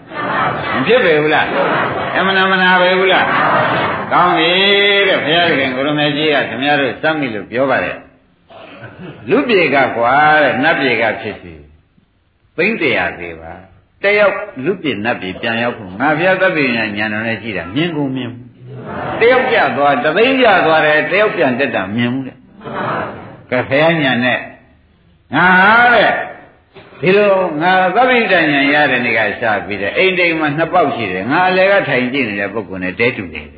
[0.75, 1.47] မဖြစ်ပေဘူးလား
[2.17, 3.27] အမှန်မနာပဲဘူးလား
[4.13, 4.53] ကောင်းပြီ
[5.09, 7.99] တဲ့ဘုရားခင်ကိုရမေကြီးကခင်ဗျားတို့စမ်းပြီလို့ပြောပါတယ်
[9.31, 11.53] လူပြေကကွာတဲ့နတ်ပြေကဖြစ်စီ
[12.57, 13.53] သိမ့်တရားသေးပါ
[14.03, 14.35] တယောက်
[14.65, 18.33] လူပြည့်နတ်ပြည်ပြန်ရောက်ဖို့ငါဘုရားသဗ္ဗညညာတော်နဲ့ကြည့်တာမြင်ကုန်မြင်
[19.21, 22.37] တယောက်ပြသွားတသိန်းပြသွားတယ်တယောက်ပြန်တက်တာမြင်ဘူးတဲ့
[23.51, 24.39] ကဲဘုရားညာနဲ့
[25.35, 25.47] ငါ
[25.95, 26.13] တဲ့
[27.01, 27.33] ဒီလို
[27.63, 33.55] ငါသဗ္ဗညညာရတဲ့နေ့ကစပြီးတဲ့အိမ်တိမ်မှာနှစ်ပေါက်ရှိတယ်ငါအလဲကထိုင်ကြည့်နေတဲ့ပုဂ္ဂိုလ်နဲ့တဲတူနေတ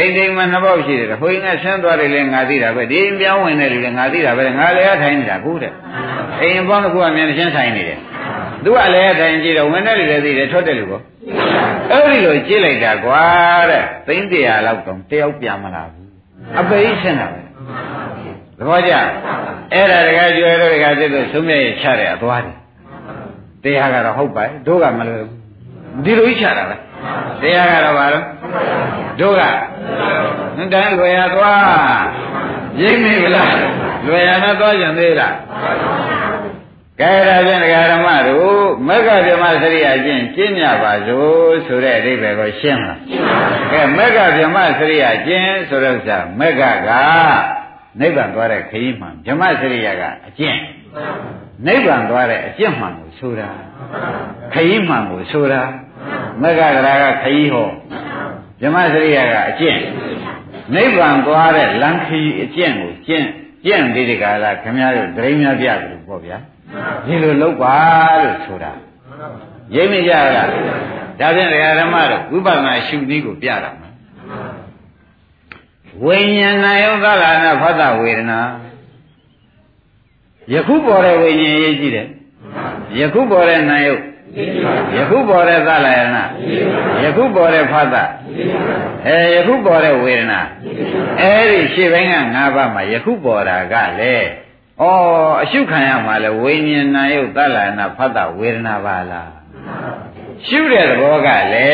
[0.00, 5.72] အိမ်တိမ်မှာနှစ်ပေါက်ရှိတယ်ဟိုရင်ကဆန်းသွားတယ်လေငါသိတာပဲဒီပြောင်းဝင်တယ်လေငါသိတာပဲငါလည်းထိုင်နေတာကိုတဲ့
[6.40, 7.98] အိမ်ပေါင်းတစ်ခုကမြန်ရှင်းဆိုင်နေတယ်
[8.64, 11.02] သူကလည်းထိုင်ကြည့်တော့ဝင်တယ်လေသိတယ်ထွက်တယ်လို့ပေါ့
[11.90, 13.22] အဲ့ဒီလိုကြည့်လိုက်တာကွာ
[13.70, 16.08] တဲ့သိန်းတရာလောက်တော့တယောက်ပြန်မလာဘူး
[16.58, 17.40] အပိရှင်းတာပဲ
[18.58, 18.92] သဘောကျ
[19.72, 22.56] အဲ့ဒါတကယ်ကျွဲတော့တကယ်သိလို့သုံးမြဲချတဲ့အသွားတယ်
[23.62, 26.76] တရားကတော့ဟုတ်ပါတို့ကမလွယ်ဘူးဒီလိုချတာပဲ
[27.40, 28.24] တရားကတော့ဘာလို့
[29.20, 29.42] တို့က
[30.72, 31.60] တန်းလွယ်ရသွား
[32.80, 33.54] ရိပ်မိဗလား
[34.06, 35.34] လွယ်ရနဲ့သွားကြံသေးလား
[37.00, 42.98] ကဲဒါဖြင့်ဒကာဓမ္မတို့မက္ခဗြဟ္မစရိယာချင်းကျင့်ကြပါစို့ဆိုတဲ့အဓိပ္ပာယ်ကိုရှင်းလား
[43.72, 46.90] ကဲမက္ခဗြဟ္မစရိယာချင်းဆိုတဲ့ဥစ္စာမက္ခက
[48.00, 50.58] နိဗ္ဗာန်သွားတဲ့ခရီးမှန်ဗြဟ္မစရိယာကအကျင့်
[51.66, 53.48] နိဗ္ဗာန်သွားတဲ့အကျင့်မှန်ကိုဆိုတာ
[54.52, 55.62] ခရီးမှန်ကိုဆိုတာ
[56.42, 57.68] မက္ခကရာကခရီးဟော
[58.60, 59.78] ဗြဟ္မစရိယာကအကျင့်
[60.74, 63.26] နိဗ္ဗာန်သွားတဲ့လမ်းခရီးအကျင့်ကိုကျင့်
[63.64, 66.36] ကျင့်ဒီတကားလားခင်ဗျားတို့ဒိဋ္ဌိများပြတယ်လို့ပေါ့ဗျာ
[67.06, 67.76] ဒီလိုလုပ်ပါ
[68.22, 68.72] လို့ဆိုတာ
[69.74, 70.48] ရိပ်မကြလား
[71.20, 71.48] ဒါဖြင့်
[71.80, 73.88] ဓမ္မတို့ဝိပဿနာရှုနည်းကိုပြတာမှာ
[76.04, 78.40] ဝိညာဏယုသလာနာဖတ်တဝေဒနာ
[80.52, 82.08] ယခုပေါ်တဲ့ဝိညာဉ်ရေးကြည့်တယ်
[82.98, 84.02] ယခုပေါ်တဲ့နာယုတ်
[84.96, 86.24] ယခုပေါ်တဲ့သလယနာ
[87.02, 87.94] ယခုပေါ်တဲ့ဖသ
[89.06, 90.40] အဲယခုပေါ်တဲ့ဝေဒနာ
[91.20, 94.14] အဲဒီရှေ့ဘင်းက၅ပါးမှာယခုပေါ်တာကလေ
[94.80, 94.84] ဩ
[95.42, 99.30] အရှုခံရမှာလေဝိညာဉ်နာယုတ်သလယနာဖသဝေဒနာပါလား
[100.46, 101.70] ရှုတဲ့သဘောကလေ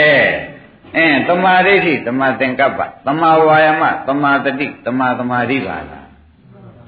[0.96, 6.06] အင်းတမာဒိဋ္ဌိတမာသင်္ကပ္ပတမာဝါယမတမာတတိတမာသမာဓိပါလား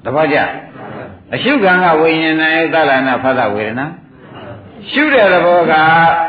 [0.05, 0.39] တပည့်ကြ
[1.35, 3.87] အရှုခံကဝိညာဉ်နာယုတ်သလယနာဖသဝေဒနာ
[4.91, 5.75] ရှုတဲ့သဘောက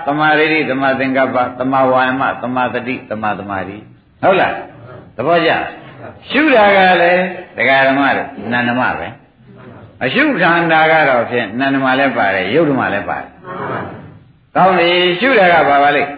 [0.06, 3.78] သမာဓိတိသမာသင်္ကပ္ပသမာဝါယမသမာတတိသမာသမာဓိ
[4.22, 4.54] ဟုတ်လား
[5.18, 5.52] သဘောကျ
[6.30, 7.24] ရှုတာကလည်း
[7.58, 9.08] တရားဓမ္မတို့နန္ဒမပဲ
[10.04, 13.30] အရှုခန္ဓာကတော့ဖြင့်နန္ဒမလည်းပါတယ်ယုတ်ဓမ္မလည်းပါတယ်
[14.56, 14.90] ကောင်းပြီ
[15.20, 16.12] ရှုတာကဘာပါလိမ့်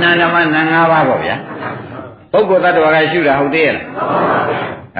[0.00, 1.36] နန္ဒမနန္၅ပါးပေါ့ဗျာ
[2.32, 3.86] ပုဂ္ဂိုလ်တ attva ကရှုတာဟုတ်သေးရဲ့လား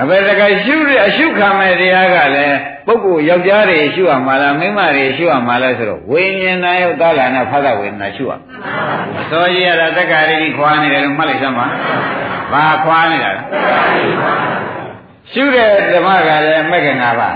[0.00, 2.56] အဘယ်တကရှုရအရှုခံမဲ့တရားကလည်း
[2.90, 8.32] ပုဂ္ဂိုလ်ယောက်ျားတွေရှုရမှာလားမိန်းမတွေရှုရမှာလားဆိုတော့ဝိညာဉ်နာယုတ်သလနာဖသဝေဒနာရှုရ
[9.20, 11.66] အစောကြီးရတာတက္ကရာကြီးခွာနေတယ်လို့မှတ်လိုက်စမ်းပါ
[12.52, 13.42] ဘာခွာနေတာလဲ
[15.32, 17.30] ရှုတဲ့ဓမ္မကလည်းမက္ကနာပါ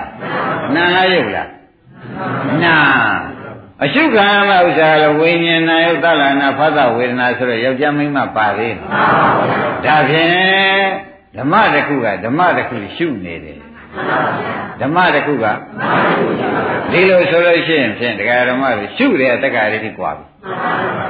[0.74, 1.48] နာလားယုတ်လား
[2.64, 2.76] နာ
[3.84, 8.78] အရှုခံရမယ့်ဥစ္စာကလည်းဝိညာဉ်နာယုတ်သလနာဖသဝေဒနာဆိုတော့ယောက်ျားမိန်းမပါသေးတယ်
[9.84, 10.30] ဒါဖြင့်
[11.36, 13.59] ဓမ္မတစ်ခုကဓမ္မတစ်ခုရှုနေတယ်
[14.80, 15.47] ဓမ္မတစ်ခုက
[16.92, 20.24] ဒီလိုဆိုလို့ရှိရင်ဖြင့်တရားဓမ္မတွေရှုတဲ့အတ္တကလေးကြီးကွာပြီ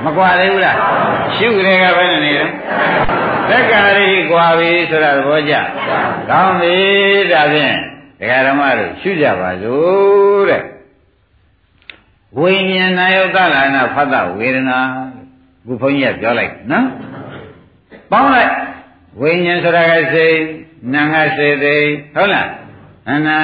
[0.04, 0.76] မကွာသေးဘူးလား
[1.36, 2.46] ရှုတဲ့ကဘယ်နဲ့နေလဲ
[3.50, 5.54] တက္ကရာကြီးကွာပြီဆိုတာသဘောကျ
[6.30, 6.76] ကောင်းပြီ
[7.32, 7.76] ဒါဖြင့်
[8.20, 10.62] တရားဓမ္မတို့ရှုကြပါစို့တဲ့
[12.38, 14.78] ဝိညာဏယုတ်တလာနာဖတ်တဝေဒနာ
[15.66, 16.86] ခုဘုန်းကြီးကပြောလိုက်နော်
[18.10, 18.52] ပေါင်းလိုက်
[19.20, 20.38] ဝိညာဉ်ဆိုတာကစိတ်
[20.94, 21.76] နာငါစေသိ
[22.14, 22.48] ဟုတ်လား
[23.12, 23.38] အနာ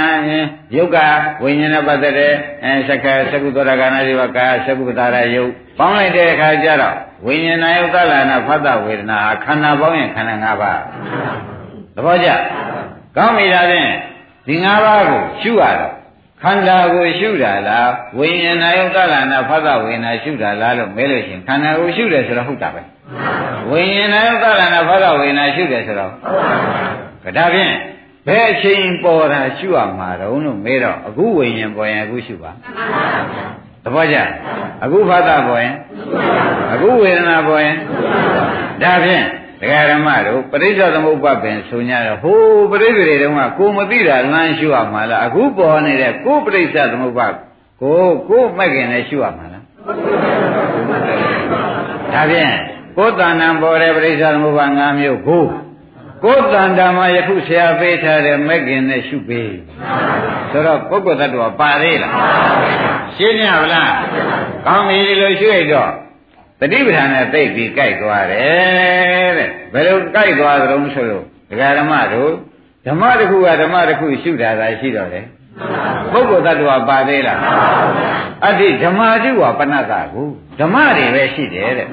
[0.77, 0.97] ယုတ်က
[1.43, 2.33] ဝိညာဉ်နဲ့ပတ်သက်တဲ့
[2.65, 6.97] အဲသက္ကသကုသောတာကနာဒီဝကာသကုပတာရယုတ်ပေါင်းလိုက်တဲ့အခါကျတော့
[7.27, 10.81] ဝိညာဉ်ယုတ်သလနာဖတ်တဝေဒနာခန္ဓာပေါင်းရင်ခန္ဓာ၅ပါး
[11.95, 12.29] သဘောကျ
[13.17, 13.91] ကောင်းပြီလားဖြင့်
[14.47, 15.93] ဒီ၅ပါးကိုရှုရတော့
[16.43, 22.83] ခန္ဓာကိုရှုတာလားဝိညာဉ်ယုတ်သလနာဖတ်တဝေဒနာရှုတာလားလို့မဲလို့ရှိရင်ခန္ဓာကိုရှုတယ်ဆိုတော့ဟုတ်တာပဲ
[23.71, 26.11] ဝိညာဉ်ယုတ်သလနာဖတ်တဝေဒနာရှုတယ်ဆိုတော့
[27.37, 27.73] ဒါဖြင့်
[28.27, 32.53] ဘယ်အချိန်ပေါ်တာရှုရမှာတော့လို့မေးတော့အခုဝိညာဉ်ပေါ်ရင်အခုရှုပါ
[33.85, 34.17] သဘောကျ
[34.85, 35.75] အခုဖတ်တာပေါ်ရင်
[36.73, 37.77] အခုဝေဒနာပေါ်ရင်
[38.83, 39.25] ဒါဖြင့်
[39.61, 47.27] ဒကာရမတို့ပရိစ္ဆေသမုပ္ပါပင်ဆို냐တော့ဟိုးပရိစ္ဆေတွေတုန်းကကိုမသိတာလမ်းရှုရမှာလားအခုပေါ်နေတဲ့ကိုပရိစ္ဆေသမုပ္ပါ
[47.83, 49.65] ကိုကိုမက်ခင်နဲ့ရှုရမှာလား
[52.13, 52.53] ဒါဖြင့်
[52.97, 55.45] ကိုယ်တဏ္ဍံပေါ်တဲ့ပရိစ္ဆေသမုပ္ပါ၅မျိုးကို
[56.25, 59.55] ကိုယ်တန်တာမှာယခုဆရာပေးထားတဲ့မက်ကင်နဲ့ရှုပေး
[60.51, 62.15] ဆိုတော့ပုဂ္ဂိုလ်တ attva ပါသေးလား
[63.17, 63.95] ရှင်းရပါလား
[64.67, 65.91] ကောင်းပြီလို့ရှုရတော့
[66.61, 72.33] တတိပဌာန်နဲ့သိပြီးကြိုက်သွားတယ်တဲ့ဘယ်လိုကြိုက်သွားကြုံဆိုလို့ဒကာဓမ္မတို့
[72.87, 75.25] ဓမ္မတစ်ခုကဓမ္မတစ်ခုရှုတာသာရှိတော့တယ်
[76.13, 77.41] ပုဂ္ဂိုလ်တ attva ပါသေးလား
[78.45, 80.29] အတ္တိဓမ္မာတိဝပဏ္ဏတာကို
[80.61, 81.89] ဓမ္မတွေပဲရှိတယ်တဲ့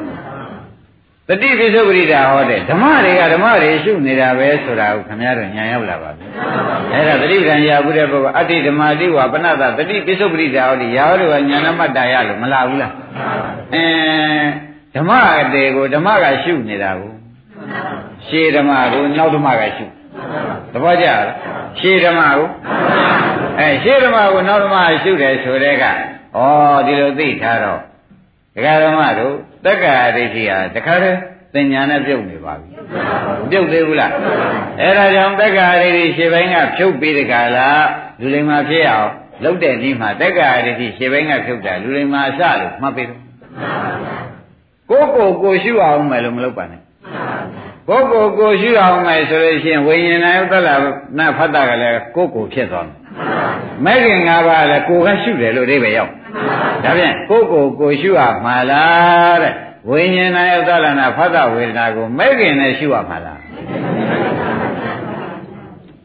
[1.30, 6.26] တတိပိစုပရိဒါဟောတဲ့ဓမ္မတွေကဓမ္မတွေရှုနေတာပဲဆိုတာကိုခင်ဗျားတို့ညာရောက်လာပါပြီ။
[6.94, 12.92] အဲဒါတတိပ္ပံရာဘူးတဲ့ပုဂ္ဂိုလ်အတ္တိဓမ္မာတိဝပဏ္ဏတတတိပိစုပရိဒါဟောဒီရာဟောတွေကညာနမတ္တရလို့မလာဘူးလား။
[13.74, 13.86] အဲ
[14.96, 17.12] ဓမ္မအတေကိုဓမ္မကရှုနေတာကို
[18.28, 19.86] ရှေးဓမ္မကိုနောက်ဓမ္မကရှု
[20.72, 21.22] သဘောကျလား
[21.80, 22.48] ရှေးဓမ္မကို
[23.60, 25.92] အဲရှေးဓမ္မကိုနောက်ဓမ္မရှုတယ်ဆိုတဲ့ကဩ
[26.86, 27.80] ဒီလိုသိထားတော့
[28.56, 31.20] ဒကာဓမ္မတို့ တက္ကရာဒိဋ္ဌိဟာတခါတည်း
[31.54, 32.70] သင်ညာနဲ့ပြုတ်နေပါပြီ
[33.52, 34.12] ပြုတ်သေးဘူးလား
[34.82, 37.86] အဲဒါကြောင့်တက္ကရာဒိဋ္ဌိရှေ့ပိုင်းကဖြုတ်ပြီးတကလား
[38.20, 39.10] လူလိမ္မာဖြစ်အောင်
[39.44, 43.20] လုတ်တဲ့နည်းမှာတက္ကရာဒိဋ္ဌိရှေ့ပိုင်းကဖြုတ်တာလူလိမ္မာအစလို့မှတ်ပေးတယ်
[44.90, 46.82] ကိုကိုကိုရှုအောင်မယ်လို့မလုပ်ပါနဲ့
[47.90, 50.70] ကိုကိုကိုရှုအောင်မယ်ဆိုလို့ရှိရင်ဝိညာဉ်နာယုတ္တလ
[51.18, 52.98] နာဖတ်တာကလည်းကိုကိုဖြစ်သွားမယ်
[53.86, 56.12] မဲ့ခင်၅ပါးလည်းကိုကရှုတယ်လို့အိဗယ်ရောက်
[56.84, 59.54] ဒါဖြင့်ကိုကိုကိုရှုရမှာလားတဲ့
[59.90, 63.42] ဝိညာဏယသလနာဖတ်တဝေဒနာကိုမဲ့ခင်နဲ့ရှုရမှာလား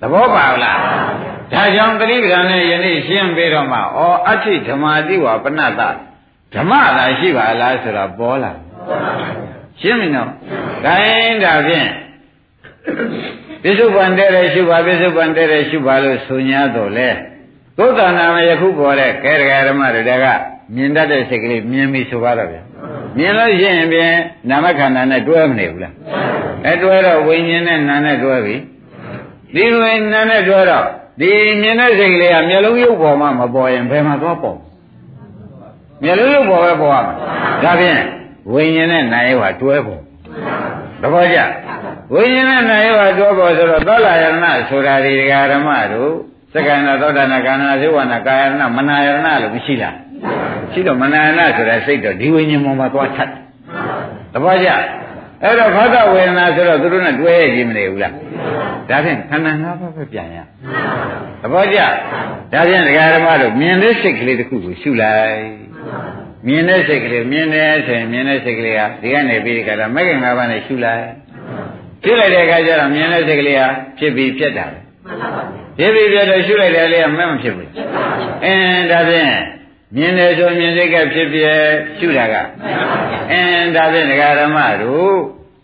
[0.00, 0.78] သဘောပါလား
[1.52, 3.82] ဒါကြောင့်တတိပဒံနဲ့ယနေ့ရှင်းပေးတော့မှဩ
[4.26, 5.80] အဋ္ဌိဓမ္မာတိဝပဏတ
[6.54, 8.52] ဓမ္မသာရှိပါလားဆိုတာပေါ်လာ
[9.80, 10.30] ရှင်းပြီနော်
[10.84, 11.88] ဒါရင်ဒါဖြင့်
[13.62, 17.08] ပစ္စုပန်တဲ့တဲ့ရှုပါပစ္စုပန်တဲ့တဲ့ရှုပါလို့ဆို냐တော့လေ
[17.78, 20.26] သုတ္တနာမယခုပေါ်တဲ့ကဲဒဂရမတွေက
[20.74, 22.62] မြင်တတ်တဲ့စိတ်ကလေးမြင်ပြီဆိုပါတော့ဗျာ
[23.16, 24.16] မြင်လို့ရှိရင်ဖြင့်
[24.48, 25.94] နာမခန္ဓာနဲ့တွဲမနေဘူးလား
[26.66, 28.56] အဲတွဲတော့ဝိညာဉ်နဲ့နာနဲ့တွဲပြီ
[29.54, 30.86] ဒီဝိညာဉ်နဲ့တွဲတော့
[31.20, 31.30] ဒီ
[31.62, 34.58] မြင်တဲ့စိတ်ကလေးကမျက်လုံးရုပ်ပေါ်မှာမပေါ်ရင်ဘယ်မှာသွားပေါ်
[36.02, 37.14] မျက်လုံးရုပ်ပေါ်ပဲပေါ်ရမှာ
[37.62, 38.00] ဒါဖြင့်
[38.52, 40.00] ဝိညာဉ်နဲ့နာယဝတွဲပေါ်
[41.02, 41.38] သဘောကျ
[42.14, 45.12] ဝိညာဉ်နဲ့နာယဝတွဲပေါ်ဆိုတော့သောလာယရဏဆိုတာဒီ
[45.50, 46.12] ဓမ္မတို့
[46.54, 49.96] သက္ကန္တသောတာနာကာနာဇေဝနာကာယနာမနာယရဏလို့မရှိလား
[50.72, 53.30] ရှိတော့မနာယရဏဆိုတဲ့စိတ်တော့ဒီဝိညာဉ်ပေါ်မှာသွားထပ်
[54.32, 54.68] သဘောကျ
[55.42, 58.14] အဲ့တော့ဘာသာဝေဒနာဆိုတော့သူတို့နဲ့တွဲရခြင်းမနေဘူးလား
[58.88, 60.38] ဒါဖြင့်ခန္ဓာ၅ပါးပဲပြန်ရ
[61.42, 61.78] သဘောကျ
[62.52, 65.40] ဒါဖြင့်ဒကာဓမ္မတို့မြင်တဲ့စိတ်ကလေးတစ်ခုကိုရှုလိုက်
[66.46, 71.04] မြင်တဲ့စိတ်ကလေးမြင်တယ်ဆိုရင်မြင်တဲ့စိတ်ကလေးဟာဒီကနေပြီးဒီကလာမဂ္ဂင်၅ပါးနဲ့ရှုလိုက်
[72.04, 75.61] ရှုလိုက်တဲ့အခါကျတော့မြင်တဲ့စိတ်ကလေးဟာဖြစ်ပြီးပြတ်တာပဲဖြစ်ပြီးပြ
[76.20, 77.70] တ်တော့ရှုလိုက်တယ်လေမမဖြစ်ဘူး
[78.44, 79.34] အင်းဒါဖြင့်
[79.96, 81.40] မြင်တယ်ဆိုမြင်စိတ်ကဖြစ်ပြ
[81.98, 82.34] ရှုတာက
[83.30, 85.16] အင်းဒါဖြင့်ဒကာဓမ္မတို့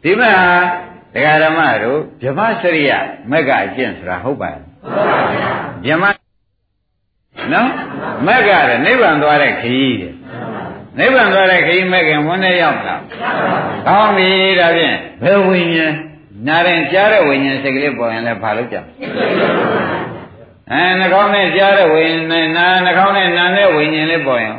[0.03, 0.33] ဒီမှာ
[1.15, 2.91] ဒကာဓမ္မတို့ဗြဟ္မစရိယ
[3.31, 4.57] မက္ကအကျင့်ဆိုတာဟုတ်ပါ့
[5.85, 6.05] ဗြဟ္မ
[7.53, 7.71] နော်
[8.27, 10.15] မက္ကတဲ့နိဗ္ဗာန်သွားတဲ့ခရီးတဲ့
[10.99, 13.03] နိဗ္ဗာန်သွားတဲ့ခရီးမက္ကင်ဝန်းနေရောက်လား
[13.87, 14.31] ကောင်းပြီ
[14.61, 15.95] ဒါဖြင့်ဘယ်ဝိညာဉ်
[16.47, 18.77] နာရင်ကြားတဲ့ဝိညာဉ်စိတ်ကလေးပေါ်ရင်လည်းဘာလို့ကြ
[20.73, 24.57] အဲနှာခေါင်းနဲ့ကြားတဲ့ဝိညာဉ်နာနှာခေါင်းနဲ့နာတဲ့ဝိညာဉ်လေးပေါ်ရင်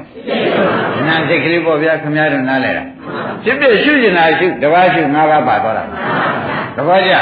[1.08, 2.84] နာစိတ်ကလေးပေါ်ပြခမရတို့နားလဲတာ
[3.44, 5.84] ဖြစ်ဖြစ်ရှုကျင်တာရှုတပါးရှုငါးပါးပါသွားတာ
[6.78, 7.14] တပည့်ကြ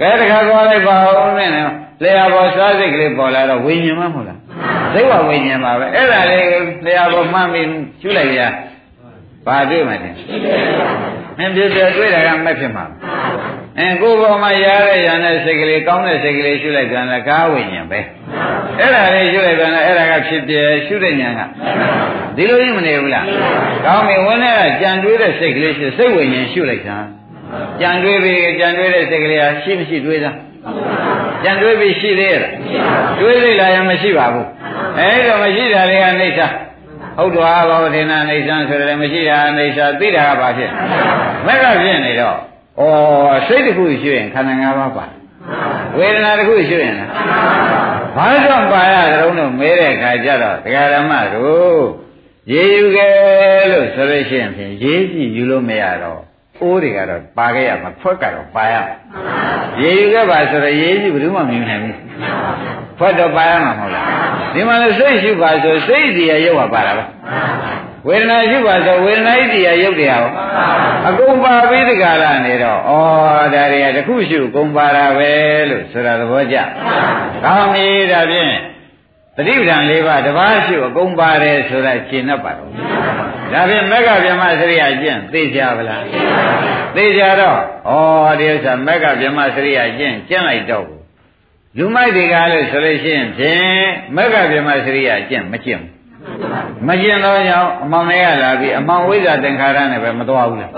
[0.00, 0.94] ကဲတခါသွားလိုက်ပါ
[1.24, 4.38] ဦးနဲ့လျှာပေါ်စားစိတ်ကလေးပေါ်လာတော့ဝိညာဉ်မဟုတ်လား
[4.94, 6.44] သိဝဝိညာဉ်ပါပဲအဲ့ဒါလေး
[6.86, 7.66] လျှာပေါ်မှတ်ပြီး
[8.00, 8.40] ရှုလိုက်ရ
[9.46, 10.14] ဘာတွေ့မှတင်
[11.38, 12.84] မင်းပြည့်ပြည့်တွေ့တာကမက်ဖြစ်မှာ
[13.78, 18.00] အဲကိုယ်ပေါ်မှာရတဲ့ရတဲ့စိတ်ကလေးကောင်းတဲ့စိတ်ကလေးရှုလိုက်ပြန်လားကားဝိညာဉ်ပဲ
[18.78, 20.54] အဲ့ဒါလေးရှုလိုက်ပြန်လားအဲ့ဒါကဖြစ်ပြ
[20.86, 21.40] ရှုတဲ့ဉာဏ်က
[22.36, 23.26] ဒီလိုကြီးမနေဘူးလား
[23.84, 26.98] ကောင်းပြီဝင်းနဲ့ကြံတွေးတဲ့စိတ်ကလေးရှုစိတ်ဝိညာဉ်ရှုလိုက်တာ
[27.80, 30.36] ကြံတွေးပြီးကြံတွေးတဲ့စိတ်ကလေးဟာရှိမရှိတွေးသား
[31.44, 32.40] ကြံတွေးပြီးရှိသေးရဲ့
[33.20, 34.46] တွေးလိုက်လာရင်မရှိပါဘူး
[34.98, 36.48] အဲ့တော့မရှိတာတွေကနေသာ
[37.18, 40.70] ဟုတ်တော်ဘာဝထေနာနေဆန်းဆိုတယ်မရှိတာနေဆာသိတာကဘာဖြစ်
[41.46, 42.38] မက်ကဖြစ်နေတော့
[42.78, 42.82] ဩ
[43.46, 45.06] စိတ်တစ်ခုရှိရင်ခန္ဓာ၅ပါးပါ
[45.96, 47.10] ဝေဒနာတစ်ခုရှိရင်လား
[48.16, 51.82] ဘာကြောင့်ပါရတုံးလို့မဲတဲ့ခါကျတော့တရားဓမ္မတို့
[52.52, 56.20] ရေယူခဲ့လို့ဆိုလို့ရှိရင်ဖြင့်ရေးကြည့်ယူလို့မရတော့
[56.60, 58.74] အိုးတွေကတော့ပါခဲ့ရမှာဖွက်ကတော့ပါရ
[59.82, 61.96] ရေယူခဲ့ပါဆိုတော့ရေးကြည့်ဘယ်သူမှမမြင်နိုင်ဘူး
[62.98, 64.06] ဖွက်တော့ပါရမှာမဟုတ်လား
[64.54, 67.04] ဒီမှာလည်းစိတ်ရှိပါဆိုစိတ်စီရရုပ်ပါပါတာပဲ
[68.06, 70.32] ဝေဒနာရှိပါဆိုဝေဒနာဣတိယရုပ်တရားဟော
[71.08, 72.92] အကုန်ပါပြီးဒီကရနေတော့ဩ
[73.54, 75.30] ဒါတွေကတခုရှိကုန်ပါတာပဲ
[75.70, 76.56] လို့ဆိုတာသဘောကျ
[77.44, 78.54] ကောင်းပြီဒါဖြင့်
[79.36, 82.70] တတိပဒံ၄ပါးတပါးရှိအကုန်ပါတယ်ဆိုတာရှင်းတတ်ပါတော့
[83.52, 86.04] ဒါဖြင့်မက္ကဗျမစရိယကျင့်သိကြပါလား
[86.96, 87.58] သိကြတော့
[87.90, 90.86] ဩဒီဥစ္စာမက္ကဗျမစရိယကျင့်ကျင့်လိုက်တော့
[91.78, 93.84] လူမိုက်တွေကလို့ဆိုလို့ရှိရင်ဖြင့်
[94.16, 95.91] မက္ကဗျမစရိယကျင့်မကျင့်ဘူး
[96.88, 100.70] မကျင်တော့ကြောင့်အမောင်လေးရလာပြီးအမောင်ဝိဇ္ဇာသင်္ခါရနဲ့ပဲမသွားဘူးလား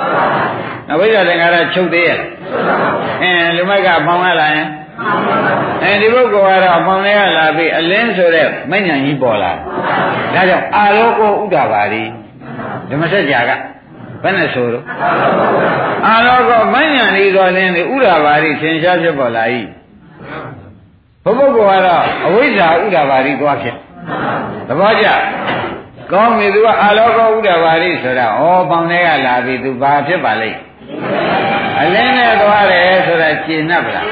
[0.92, 2.18] အဝိဇ္ဇာသင်္ခါရချုပ်သေးရဲ့
[3.22, 4.68] အင်းလူမိုက်ကအမောင်ကလာရင်
[5.82, 9.52] အဲဒီပုဂ္ဂိုလ်ကတော့အမောင်လေးရလာပြီးအလင်းဆိုတဲ့မဉ္ဇဉ်ကြီးပေါ်လာ
[10.34, 12.04] ဒါကြောင့်အာလောကောဥဒ္ဒပါရီ
[12.90, 13.50] ဓမ္မစကြာက
[14.22, 14.84] ဘယ်နဲ့ဆိုတော့
[16.06, 19.44] အာလောကောမဉ္ဇဉ်ကြီးတော်လင်းဒီဥဒ္ဒပါရီသင်ရှားဖြစ်ပေါ်လာ၏
[21.24, 23.76] ဘုပုဂ္ဂိုလ်ကတော့အဝိဇ္ဇာဥဒ္ဒပါရီသွားဖြစ်
[24.68, 25.06] သဘောကျ
[26.12, 30.58] ကောင်းပြီသူကအာလောကဥဒ္ဒဘာရိဆိုတာဩပေါင်တွေကလာပြီသူဘာဖြစ်ပါလိမ့်
[31.80, 34.08] အလင်းနဲ့သွားတယ်ဆိုတာရှင်း납ဗလား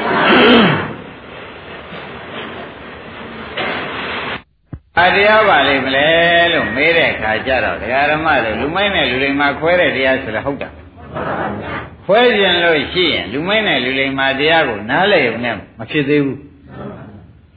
[4.99, 6.07] အတရားပါလိမ့်မလဲ
[6.53, 10.69] လို့မေးတဲ့အခါကျတော့ဒကာရမတွေလူမိုင်းနဲ့လူလိမ္မာခွဲတဲ့တရားဆိုတာဟုတ်တာ
[12.05, 16.39] ခွဲခြင်းလို့ရှိရင်လူမိုင်းနဲ့လူလိမ္မာတရားကိုနားလည်ုံနဲ့မဖြစ်သေးဘူး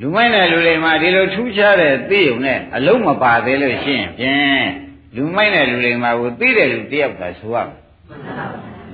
[0.01, 4.66] လူမိုက်နဲ့လူလိမ္မာဒီလိုထူးခြားတဲ့သိုံနဲ့အလုံးမပါသေးလို့ရှိရင်ဖြင့်
[5.16, 7.74] လူမိုက်နဲ့လူလိမ္မာကိုသိတဲ့လူတယောက်ကဆိုရမယ်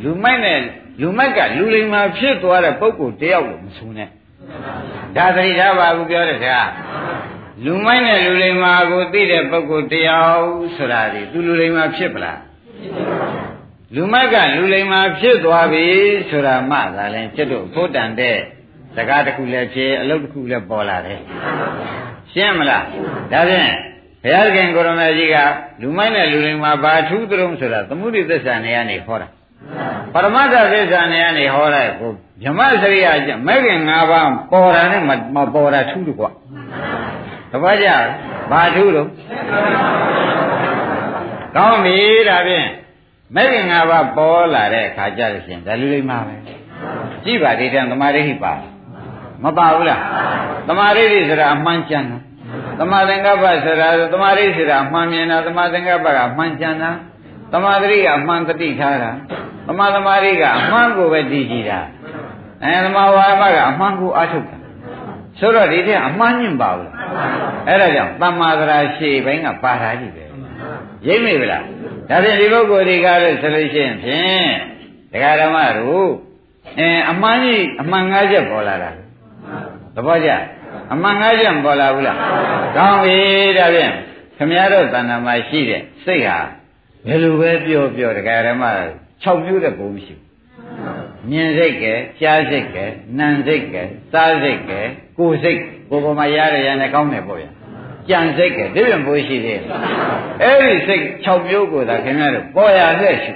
[0.02, 0.58] လူမိုက်နဲ့
[1.00, 4.08] လူမိုက်ကလူလိမ္မာဖြစ်သွားတဲ့ပုဂ္ဂိုလ်တယောက်လို့မဆိုနဲ့
[5.16, 6.58] ဒါသတိထားပါဘူးပြောတဲ့ခါ
[7.64, 10.46] လူမိုက်နဲ့လူလိမ္မာကိုသိတဲ့ပုဂ္ဂိုလ်တယောက်
[10.76, 12.40] ဆိုတာဒီသူလူလိမ္မာဖြစ်ပလား
[13.94, 15.86] လူမိုက်ကလူလိမ္မာဖြစ်သွားပြီ
[16.30, 18.38] ဆိုတာမှသာလဲကျွတ်တို့ဖို့တန်တဲ့
[18.96, 21.20] စကားတစ်ခုလည်းဖြစ်အလုပ်တစ်ခုလည်းပေါ်လာတယ်
[22.32, 22.84] ရှင်းမလား
[23.32, 23.72] ဒါဖြင့်
[24.22, 25.36] ဘုရားခင်ကိုရမေကြီးက
[25.80, 29.28] လူမိုက်နဲ့လူလိမ္မာဘာထူးတုံးဆိုတာသမုဒိသစ္စာနေရနေဟောတာ
[30.12, 32.10] ပရမတ္ထသစ္စာနေရနေဟောတဲ့ကို
[32.42, 36.30] မြမစရိယကျမဲ့ခင်၅ပါးပေါ်တာနဲ့မပေါ်တာထူးတယ်ကွာ
[37.52, 37.88] တပတ်ကြ
[38.50, 39.08] ဘာထူးတော့
[41.56, 41.96] ကောင်းပြီ
[42.28, 42.68] ဒါဖြင့်
[43.34, 46.34] မဲ့ခင်၅ပါးပေါ်လာတဲ့အခါကျလို့ရှိရင်ဒါလူလိမ္မာပဲ
[47.24, 48.52] ကြည့်ပါဒီတံသမာဓိပါ
[49.44, 50.00] မပါဘူးလား
[50.68, 52.18] သမာဓိဆိုတာအမှန်ကျန်တာ
[52.78, 56.90] သမာသင်္ကပ္ပဆိုတာသမာဓိဆိုတာအမှန်မြင်တာသမာသင်္ကပ္ပကအမှန်ကျန်တာ
[57.52, 59.10] သမာဓိကအမှန်တတိထားတာ
[59.66, 61.80] သမာသမာဓိကအမှန်ကိုပဲတည်ကြည်တာ
[62.64, 64.56] အဲသမာဝါမကအမှန်ကိုအထုတ်တာ
[65.38, 66.90] ဆိုတော့ဒီတဲ့အမှန်ညင်ပါဘူး
[67.68, 70.24] အဲ့ဒါကြောင့်သမ္မာသရာရှေ့ဘိုင်းကပါတာကြီးပဲ
[71.06, 71.64] ရိပ်မိဗလား
[72.08, 74.50] ဒါဖြင့်ဒီပုဂ္ဂိုလ်တွေကလည်းဆိုလို့ရှိရင်ဖြင့်
[75.12, 76.10] ဒကာဓမ္မတို့
[76.78, 78.90] အင်းအမှန်ကြီးအမှန်ငါးချက်ပေါ်လာတာ
[79.94, 80.30] သဘောကျ
[80.92, 82.18] အမှန်ငါးချက်ပေါ်လာဘူးလား
[82.76, 83.18] ကောင်းပြီ
[83.58, 83.92] ဒါဖြင့်
[84.36, 86.38] ခမည်းတော်တဏ္ဍာမှာရှိတဲ့စိတ်ဟာ
[87.06, 88.64] ဘယ်လိုပဲပြောပြောဒကာဓမ္မ
[89.22, 90.32] 6မျိုးတဲ့ဘုံမရှိဘူး
[91.30, 92.84] မြင်စိတ်ကဲကြားစိတ်ကဲ
[93.18, 93.82] နာမ်စိတ်ကဲ
[94.12, 94.80] စားစိတ်ကဲ
[95.18, 95.58] ကိုယ်စိတ်
[95.90, 97.50] ကိုယ်ပေါ်မှာရရရနဲ့ကောင်းတယ်ပေါ့ဗျာ
[98.08, 99.60] ကြံစိတ်ကဲဒီပြန်ပိုးရှိသေးတယ်
[100.42, 103.32] အဲ့ဒီစိတ်6မျိုးကိုသာခင်ဗျားတို့ပေါ်ရလက်ရှိ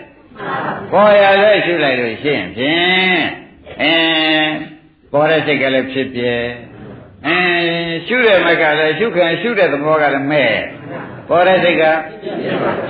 [0.92, 3.22] ပေါ်ရလက်ရှိလိုက်လို့ရှိရင်ဖြင့်
[3.82, 4.75] အင်း
[5.16, 6.34] ပေါ်တဲ့စိတ်ကလည်းဖြစ်ပြဲ
[7.26, 10.52] အင်းရှုတဲ့မကလည်းရှုခံရှုတဲ့သဘောကလည်းမဲ့
[11.28, 11.84] ပေါ်တဲ့စိတ်က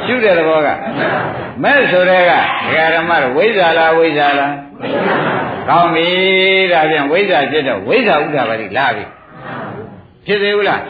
[0.05, 0.69] ရှုတဲ့သဘောက
[1.63, 4.55] မဲ့ဆိုတဲ့ကဒကာဓမ္မတို့ဝိဇ္ဇာလားဝိဇ္ဇာလား
[5.69, 6.07] ကောင်းပြီ
[6.73, 9.05] ဒါပြန်ဝိဇ္ဇာဖြစ်တော့ဝိဇ္ဇာဥဒ္ဒါပါလိလာပြီ
[10.27, 10.81] ဖြစ်သေးဘူးလား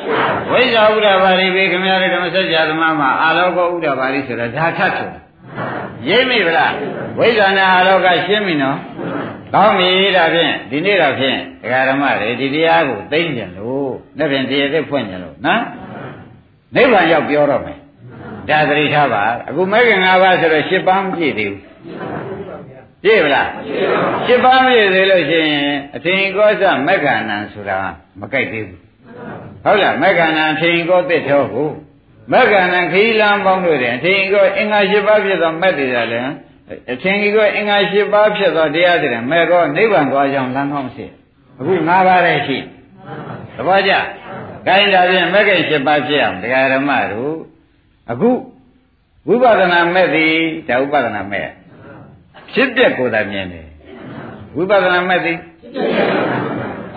[0.53, 5.21] ဝိဇ္ဇာဥဒ္ဒါပါလိပြီခင်ဗျားတို့ဓမ္မစကြာသမမှာအာလောကဥဒ္ဒါပါလိဆိုတာဒါထပ်ဆိုတာ
[6.09, 6.73] ရိပ်မိဗလား
[7.19, 8.79] ဝိဇ္ဇာနဲ့အာလောကရှင်းပြီနော်
[9.57, 15.63] ကောင်းပြီဒါဖြင့်ဒီနေ့တော့ဖြင့်ဒကာဓမ္မတွေဒီတရားကိုသိမ့်ကြလို့လက်ဖြင့်တရားသိဖွင့်ကြလို့နော်
[16.75, 17.79] နိဗ္ဗာန်ရောက်ပြောတော့မယ်
[18.49, 21.61] ဒါသတိထားပါအခုမဲခင်၅ပါးဆိုတော့၈ပါးမပြည့်သေးဘူး
[23.03, 23.49] ပြည့်ဗလား
[24.27, 27.79] ၈ပါးမပြည့်သေးလို့ရှိရင်အထင်ကောစမက္ခဏံဆိုတာ
[28.21, 28.81] မကြိုက်သေးဘူး
[29.65, 31.71] ဟုတ်လားမက္ခဏံအထင်ကောသစ်တော်ကို
[32.33, 36.33] မက္ခဏံခီးလမ်းပေါင်းတို့တယ်အထင်ကောအင်္ဂါ၈ပါးဖြစ်သောမက်တွေလည်း
[36.93, 41.07] အထင်ကြီးကအင်္ဂါ၈ပါးဖြစ်သောတရားတွေမဲ့ကောနိဗ္ဗာန်သွားကြောင်းလမ်းကောင်းရှိ
[41.59, 42.59] အခု၅ပါးတည်းရှိ
[43.55, 43.93] သဘောကျ
[44.67, 47.35] ခိုင်းတာဖြင့်မဲ့ကိ၈ပါးဖြစ်အောင်တရားဓမ္မတို့
[48.11, 48.31] အခု
[49.29, 50.33] ဝိပဿနာမဲ့သည်
[50.69, 51.47] ဒါဥပဒနာမဲ့
[52.53, 53.67] ဖြစ်ပျက်ကိုယ်သာမြင်တယ်
[54.57, 55.39] ဝိပဿနာမဲ့သည်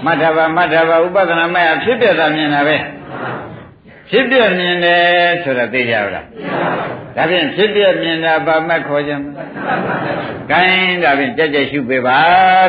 [0.05, 2.77] မထဘာမထဘာဥပဒနာမဲ့ဖြစ်ပျက်သာမြင်တာပဲ
[4.09, 5.03] ဖြစ်ပြမြင်တယ်
[5.43, 6.25] ဆိုတော့သိကြဘူးလား
[7.15, 9.43] ဒါဖြင့်ဖြစ်ပြမြင်တာဘာမှခေါ်ကြမလဲ။
[10.51, 12.17] ကိုင်းဒါဖြင့်ကြက်ကြက်ရှုပေးပါ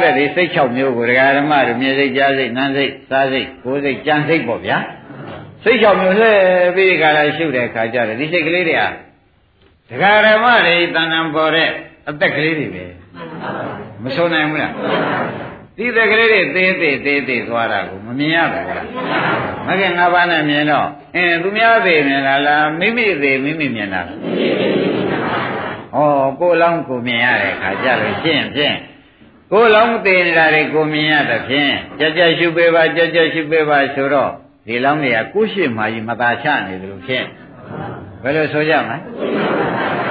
[0.03, 4.79] တဲ့ဒီစိတ်၆မျိုးကိုဒကာဓမ္မတို့မြင်စိတ်ကြားစိတ်နားစိတ်စားစိတ်ကိုယ်စိတ်ကြံစိတ်ပေါ့ဗျာ။
[5.65, 6.41] စိတ်၆မျိုးလှည့်
[6.77, 8.83] ပြီးခါလာရှုတဲ့ခါကျတော့ဒီစိတ်ကလေးတွေက
[9.91, 11.69] ဒကာဓမ္မတွေတဏ္ဍံပေါ်တဲ့
[12.09, 12.85] အသက်ကလေးတွေပဲ။
[14.03, 14.73] မဆုံးနိုင်ဘူးလား။
[15.83, 18.85] ဒီသက်ကလေးတွေသေးသေးသေးသေးသွားတာကိုမမြင်ရဘူးလား။
[19.67, 24.19] မကင်ငါးပါးနဲ့မြင်တော့အင်းသူများသေးမြင်လားလားမိမိသေးမိမိမြင်တာလား။
[25.97, 25.99] ဩ
[26.41, 28.77] ကိုယ်လောင်းကိုမြင်ရတဲ့ခါကြလို့ရှင်းဖြင့်
[29.53, 34.31] ကိုယ်လောင်းသေးနေတာတွေကိုမြင်ရတဲ့ဖြင့်ကြကြရှုပေးပါကြကြရှုပေးပါဆိုတော့
[34.67, 37.27] ဒီလောင်းတွေကကိုရှိမှကြီးမသာချနေတယ်လို့ဖြင့်
[38.23, 38.97] ဘယ်လိုဆိုကြမလဲ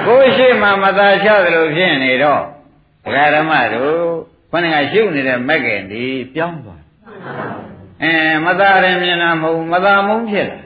[0.06, 2.42] ကိုရှိမှမသာချတယ်လို့ဖြင့်နေတော့
[3.04, 6.02] ဒကာဓမ္မတို့ ခொနကရှုနေတဲ့မက်ကင်ဒီ
[6.34, 6.82] ပြောင်းသွား
[8.02, 8.12] အဲ
[8.46, 10.60] မသာရင်မြင်တာမဟုတ်မသာမုန်းဖြစ်တယ်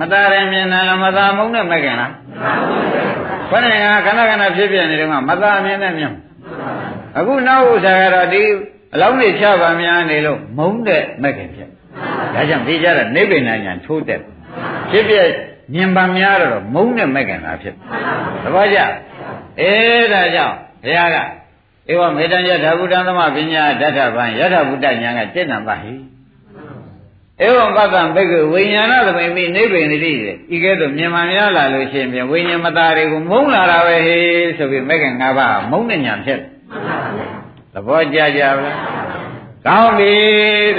[0.00, 2.12] မသာရင်မြင်တာလားမသာမုန်းတဲ့မက်ကင်လား
[3.50, 3.74] ခொနက
[4.06, 6.12] ခဏခဏဖြစ်ပြနေတယ်ကမသာမြင်တဲ့မြင်
[7.18, 8.42] အခုနောက်ဥစ္စာကတော့ဒီ
[8.94, 11.68] အလောင်းတွေချပါများနေလို့မုန်းတဲ့မက်ကင်ဖြစ်
[12.34, 14.20] ဒါကြောင့်ဒီကြတဲ့နိဗ္ဗာန်ညာထိုးတဲ့
[14.90, 15.14] ဖြစ်ပြ
[15.74, 17.74] မြင်ပါများတော့မုန်းတဲ့မက်ကင်လာဖြစ်
[18.42, 18.78] သဘောကျ
[19.60, 19.72] အဲ
[20.12, 21.16] ဒါကြောင့်ဘုရားက
[21.88, 25.94] ဧဝမေတ္တညဓာဗုဒ္ဓသမပညာဓာတ္ထဗံယထာဗုဒ္ဓညာကစိတ်နံပါဟိ
[27.42, 36.40] ဧဝံပတ္တံဘိက္ခဝိညာဏသမိမိနိဗ္ဗာန်တိတဲ့ဤကဲ့သို့မြင်မှများလာလို့ရှိရင်ဝိညာဉ်မသားတွေကိုမုန်းလာတာပဲဟေးဆိုပြီးမက္က၅ပါးမုန်းတဲ့ညာဖြစ်
[37.72, 38.76] သဘောကျကြပါလား
[39.66, 40.12] ကောင်းပြီ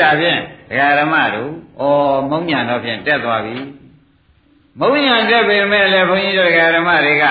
[0.01, 0.39] ဒါဖြင့်
[0.69, 1.49] ဒကာဓမ္မတို့
[1.81, 1.83] ဩ
[2.29, 3.55] မုန်းညာတော့ဖြင့်တက်သွားပြီ
[4.79, 7.25] မုန်းညာတက်ပေမဲ့လည်းဘုန်းကြီးတို့ဒကာဓမ္မတွေက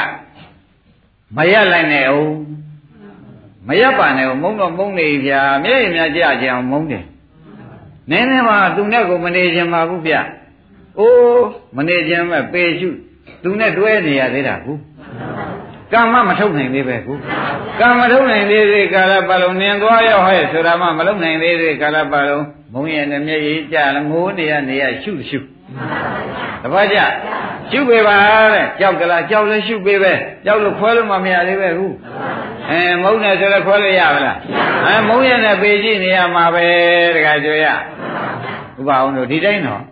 [1.37, 2.31] မရက်လိုက်နဲ့အောင်
[3.69, 7.05] မရက်ပါနဲ့မုန်းတော့မုန်းနေဗျာမျက်ရည်များကြကြအောင်မုန်းတယ်
[8.11, 10.15] နည်းနည်းမှသူနဲ့ကိုမနေခြင်းပါဘူးဗျ
[10.99, 11.45] အိုး
[11.77, 12.89] မနေခြင်းမဲ့ပေရှု
[13.43, 14.73] သူနဲ့တွဲနေရသေးတာကူ
[15.93, 17.15] ကံမမထုတ်နိုင်သေးပဲကူ
[17.81, 25.39] ကံမထုတ်နိုင်သေးသေးကာလပတ်လုံးနင်သွားရောက်ဟဲ့ဆိုတာမှမလုပ်နိုင်သေးသေးကာလပတ်လုံးမုန်းရနဲ့မျက်ရည်ကြလငိုးနေရနေရရှုရှု
[26.63, 26.99] တပတ်ကြ
[27.71, 28.17] ရှုပေးပါ
[28.53, 30.13] တဲ့ကြောက်ကလားကြောက်လည်းရှုပေးပဲ
[30.45, 31.87] ကြောက်လို့ခွဲလို့မမရသေးပဲခု
[32.71, 34.37] အဲမုန်းတယ်ဆိုတော့ခွဲလို့ရပါလား
[34.87, 36.67] အဲမုန်းရနဲ့ပေကြည့်နေရမှာပဲ
[37.17, 37.75] တခါကြွရဥ
[38.87, 39.83] ပအောင်တို့ဒီတိုင်းတော့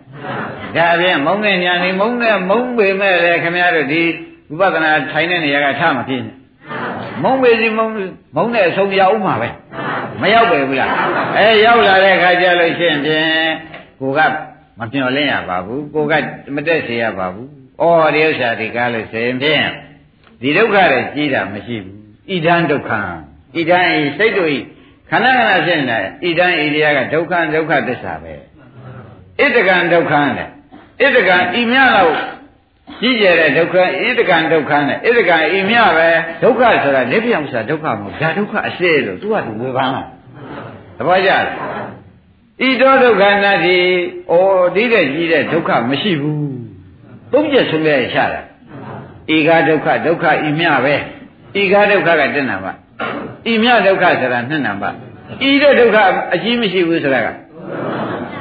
[0.75, 4.01] ဒါဖြင့်မုန်းတဲ့ညာနေမုန်းတဲ့မုန်းပေမဲ့လည်းခင်ဗျားတို့ဒီ
[4.51, 6.35] ဥပဒနာထိုင်တဲ့နေရာကထမဖြစ်နဲ့
[7.23, 7.93] မုန်းပေစီမုန်း
[8.35, 9.49] မုန်းတဲ့အဆုံးရောက်မှာပဲ
[10.21, 10.91] မရောက်ပဲဘူးလား
[11.37, 13.51] အဲရောက်လာတဲ့အခါကျလို့ရှိရင်ဖြင့်
[13.99, 14.19] ကိုက
[14.79, 16.13] မမျော်လင့်ရပါဘူးကိုက
[16.55, 19.67] မတက်စေရပါဘူး ဩဒီဥစ္စာဒီကားလို့ဆိုရင်ဖြင့်
[20.41, 21.99] ဒီဒုက္ခတွေကြီးတာမရှိဘူး
[22.29, 22.91] ဣဒံဒုက္ခ
[23.55, 24.57] ဣဒံဤစိတ်တို့ဤ
[25.09, 28.33] ခန္ဓာခန္ဓာဖြစ်နေဣဒံဤတရားကဒုက္ခဒုက္ခသစ္စာပဲ
[29.39, 30.47] ဣတကံဒုက္ခနဲ့
[31.01, 32.15] ဣတကံဤမြလောက်
[33.01, 36.09] ကြီးကျယ်တဲ့ဒုက္ခဣတကံဒုက္ခနဲ့ဣတကံဤမြပဲ
[36.43, 40.03] ဒုက္ခဆိုတာလက်ပြောင်ဆိုတာဒုက္ခမဟုတ်ဒါဒုက္ခအစစ်လို့သူကသူဝေဖန်လာ
[40.97, 41.43] သဘောကျလား
[42.67, 43.77] ဤတောဒုက္ခနာတိ
[44.31, 44.33] ဩ
[44.75, 46.58] ဒီတဲ့ကြီးတဲ့ဒုက္ခမရှိဘူး
[47.33, 48.41] သုံးချက်ဆုံးရရတာ
[49.35, 50.95] ဤကဒုက္ခဒုက္ခဤမြပဲ
[51.61, 52.73] ဤကဒုက္ခကတဏ္ဍပါ
[53.51, 54.89] ဤမြဒုက္ခဆိုတာနှစ်နံပါ
[55.49, 55.97] ဤတဲ့ဒုက္ခ
[56.33, 57.27] အကြီးမရှိဘူးဆိုတာက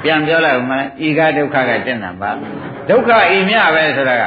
[0.03, 0.73] ပြန်ပြောလိုက်ဦးမ
[1.07, 2.31] ဤကဒုက္ခကတဏ္ဍပါ
[2.91, 4.25] ဒုက္ခဤမြပဲဆိုတာက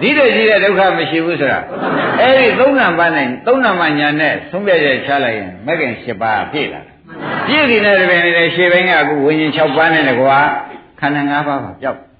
[0.00, 1.58] ဒီတဲ့ကြီးတဲ့ဒုက္ခမရှိဘူးဆိုတာ
[2.20, 6.80] အဲ့ဒီသုံးနံပါနဲ့သုံးနံပါညာနဲ့ဆုံးဖြတ်ရချလိုက်ရင်မဂ္ဂင်၈ပါးပြည့်လာ
[7.46, 10.38] ပြည့်နေတဲ့တပင်နေတဲ့ရှေ့ဘင်းကအခုဝိညာဉ်6ပါးနဲ့တကွာ
[11.00, 12.11] ခန္ဓာ၅ပါးပါပြောက်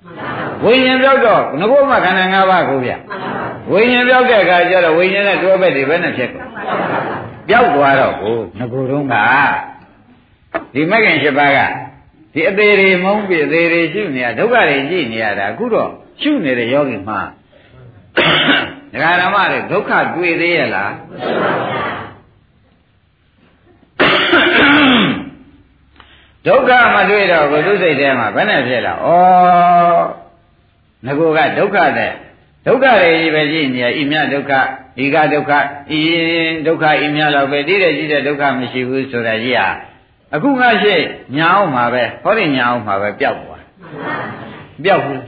[0.64, 2.92] ဝိညာဉ်ပြောက်တော့ငဘိုးမှာခန္ဓာ၅ပါးကိုဗျ
[3.72, 6.48] ဝိညာဉ်ပြောက်တဲ့အခါကျတော့ဝိညာဉ်နဲ့တွဲဘက်တွေဘယ်နဲ့ဖြစ်ကုန်
[7.48, 9.14] ပြောက်သွားတော့ကိုငကိုယ်တုံးက
[10.74, 11.58] ဒီမဂ္ဂင်၈ပါးက
[12.34, 15.90] ဒီအသေးတွေမုန်းပြီးအသေးတွေရှုနေရဒုက္ခတွေကြည့်နေရတာအခုတော့
[16.20, 17.20] ရှုနေတဲ့ယောဂီမှာ
[18.92, 20.92] ဒကာဓမ္မတွေဒုက္ခတွေ့သေးရဲ့လား
[26.46, 30.21] ဒုက္ခမတွေ့တော့ဘုသူစိတ်ထဲမှာဘယ်နဲ့ဖြစ်လာဩ
[31.06, 32.12] ငကိုကဒုက္ခတဲ့
[32.66, 34.52] ဒုက္ခတွေကြီးပဲကြည့်နေရဤမြဒုက္ခ
[35.02, 35.52] ဤကဒုက္ခ
[35.98, 36.00] ဤ
[36.66, 39.68] ဒုက္ခဤမြတော့ပဲတိတဲ့ကြီးတဲ့ဒုက္ခမရှိဘူးဆိုတာကြီးဟာ
[40.34, 40.94] အခုငါရှိ
[41.36, 43.62] ညာအောင်မှာပဲဟောဒီညာအောင်မှာပဲပျောက်သွား
[44.84, 45.20] ပျောက်ဘူး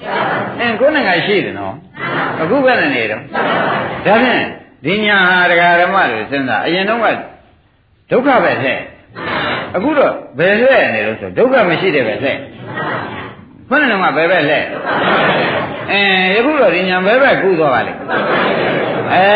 [0.60, 1.74] အင်းကိုယ်နဲ့ငါရှိတယ်နော်
[2.40, 3.22] အခုပဲနေတော့
[4.06, 4.44] ဒါဖြင့်
[4.84, 7.06] ဒီညာဟာတရားဓမ္မတွေစဉ်းစားအရင်တော့က
[8.10, 8.78] ဒုက္ခပဲတဲ့
[9.76, 12.14] အခုတော့ဘယ်လှဲ့နေလို့ဆိုဒုက္ခမရှိတယ်ပဲ
[13.68, 14.64] လှဲ့ခုနကမှဘယ်ပဲလှဲ့
[15.90, 16.00] အဲ
[16.34, 18.00] ယခုတော့ဒီညာဘယ်ပဲကူးသွားပါလိမ့်
[19.12, 19.26] အဲ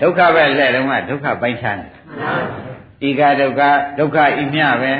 [0.00, 3.60] ဒုက္ခပဲလှဲ့တော့ကဒုက္ခပိုင်းခြားနေဤကဒုက္ခ
[3.98, 4.92] ဒုက္ခဤမြပဲ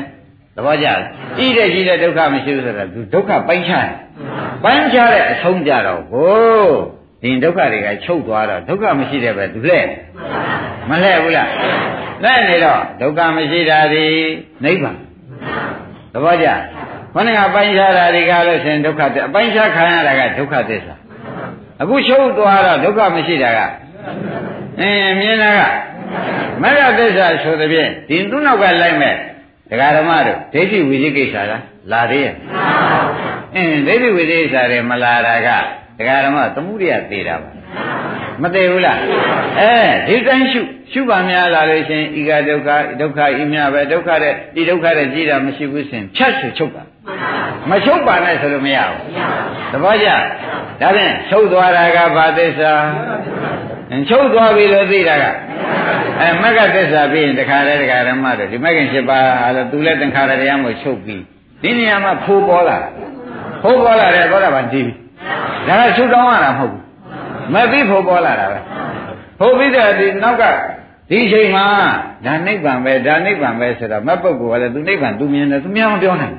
[0.57, 0.99] သဘောကျလား
[1.45, 3.97] ဤတဲ့ကြီးတဲ့ဒုက္ခမရှိဘူးဆိုတာသူဒုက္ခပိုင်းခြားတယ်
[4.65, 6.69] ပိုင်းခြားတဲ့အဆုံးကြတော့ကို
[7.23, 9.87] ဒီဒုက္ခတွေကချုပ်သွားတော့ဒုက္ခမရှိတဲ့ပဲသူလှဲ့
[10.89, 11.51] မလှဲ့ဘူးလား
[12.25, 14.07] လက်နေတော့ဒုက္ခမရှိတာဒီ
[14.65, 14.97] နိဗ္ဗာန်
[16.13, 16.49] သဘောကျ
[17.19, 20.95] ခေါင်းကပိုင်းခြားတာဒီကလို့ရှင်ဒုက္ခအပိုင်းခြားခံရတာကဒုက္ခသစ္စာ
[21.83, 23.61] အခုချုပ်သွားတော့ဒုက္ခမရှိတာက
[24.81, 25.61] အင်းမြင်တာက
[26.63, 29.15] မဂ္ဂသစ္စာဆိုတဲ့ဖြင့်ဒီသူ့နောက်ကလိုက်မဲ့
[29.71, 31.63] ဒကာဓမ္မတို့ဒိဋ္ဌိဝိသိကိစ္စလား
[31.93, 32.35] လာသေးရဲ့
[33.55, 35.49] အင်းဒိဋ္ဌိဝိသိကိစ္စတွေမလာတာက
[35.99, 37.51] ဒကာဓမ္မသမှုရိယသေးတာပါ
[38.43, 38.99] မသေးဘူးလား
[39.61, 39.73] အဲ
[40.09, 40.61] ဒီတိုင်းရှု
[40.93, 42.69] ရှုပါများလာလို့ရှင်ဤကဒုက္ခ
[43.01, 46.85] ဒုက္ခဤမြပဲဒုက္ခတဲ့ဒီဒုက္ခတဲ့ကြည်တာမရှိဘူးရှင်ဖြတ်ဆိုချုပ်တာ
[47.71, 48.99] မချုပ်ပါနဲ့ဆိုလို့မရဘူး
[49.73, 50.09] သဘောကျ
[50.81, 52.73] ဒါဖြင့်ချုပ်သွားတာကဘာသစ္စာ
[54.09, 55.25] ချုပ်သွားပြီလို့သိတာက
[56.21, 61.23] အဲမဂ္ဂသစ္စာပြီးရင်တခါတည်းတခါဓမ္မတို့ဒီမဂ္ဂင်7ပါးဟာလို့သူလည်းသင်္ခါရတရားမို့ချုပ်ပြီး
[61.63, 62.79] ဒီနေရာမှာဖိုးပေါ်လာ
[63.63, 64.95] ဖိုးပေါ်လာတယ်ဘောဓဘာကြည့်ပြီ
[65.69, 66.83] ဒါကချုပ်တောင်းရတာမဟုတ်ဘူး
[67.55, 68.59] မသိဖို့ပေါ်လာတာပဲ
[69.39, 70.45] ဖို့ပြီးတဲ့ဒီနောက်က
[71.11, 71.67] ဒီအချိန်မှာ
[72.25, 76.35] ဒါနိဗ္ဗာန်ပဲဒါနိဗ္ဗာန်ပဲဆိုတော့မပုဂ္ဂိုလ်ကလည်းသူနိဗ္ဗာန်သူမြင်တယ်သူများမပြောနိုင်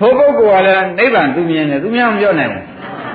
[0.00, 2.64] ဘူးဖို့ပုဂ္ဂိုလ်ကလည်းနိဗ္ဗာန်သူမြင်တယ်သူများမပြောနိုင်ဘူး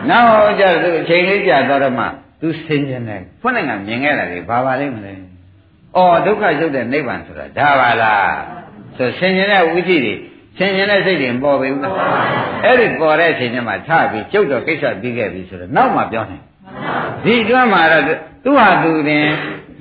[0.09, 2.05] နောက်ကြသူအချိန်လေးကြာတော့မှ
[2.41, 5.13] သူဆင်ခြင်တယ်ခုနကမြင်ခဲ့တာလေဘာပါလိမ့်မလဲ
[5.97, 8.35] အော်ဒုက္ခရုပ်တဲ့နိဗ္ဗာန်ဆိုတာဒါပါလား
[8.97, 10.13] ဆိုဆင်ခြင်တဲ့ဝိသိတွေ
[10.57, 11.79] ဆင်ခြင်တဲ့စိတ်တွေပေါ်ပြီဦး
[12.63, 16.43] အဲ့ဒီပေါ်တဲ့အချိန်ကျမှထပြီးကျုပ်တော့ကိစ္စပြီးခဲ့ပြီဆိုတော့နောက်မှပြောနိုင်
[17.23, 18.03] ဒီအတွင်းမှာတော့
[18.43, 19.25] သူ့ဟာသူတင်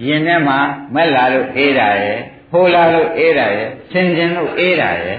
[0.06, 0.58] ရင်ထဲမှာ
[0.94, 2.18] မက်လာလို့အေးတာရယ်
[2.50, 5.18] ဖိုးလာလို့အေးတာရယ်ဆင်ကျင်လို့အေးတာရယ်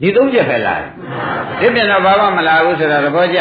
[0.00, 0.88] ဒီသုံးချက်ပဲလာတယ်
[1.60, 3.40] ဒီပြင်တော့ဘာမှမလာဘူးဆိုတာသဘောကျ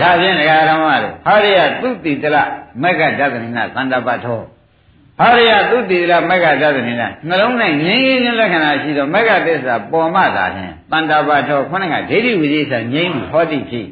[0.00, 2.36] ဒါဖြင့်ဒကာရမတို့ဟာရိယသူတိတလ
[2.82, 4.40] မက္ကဒသနိနာသန္တပတ်ထော
[5.20, 13.88] ဟာရိယသူတိတလမက္ကဒသနိနာနှလုံး၌ငြိမ်းငြိမ်းလက္ခဏာရှိသောမက္ကသစ္စာပေါ်မှသာဖြင့်သန္တပတ်ထောခုနကဒိဋ္ဌိဝိသေသငြိမ်းဟောတိဖြစ်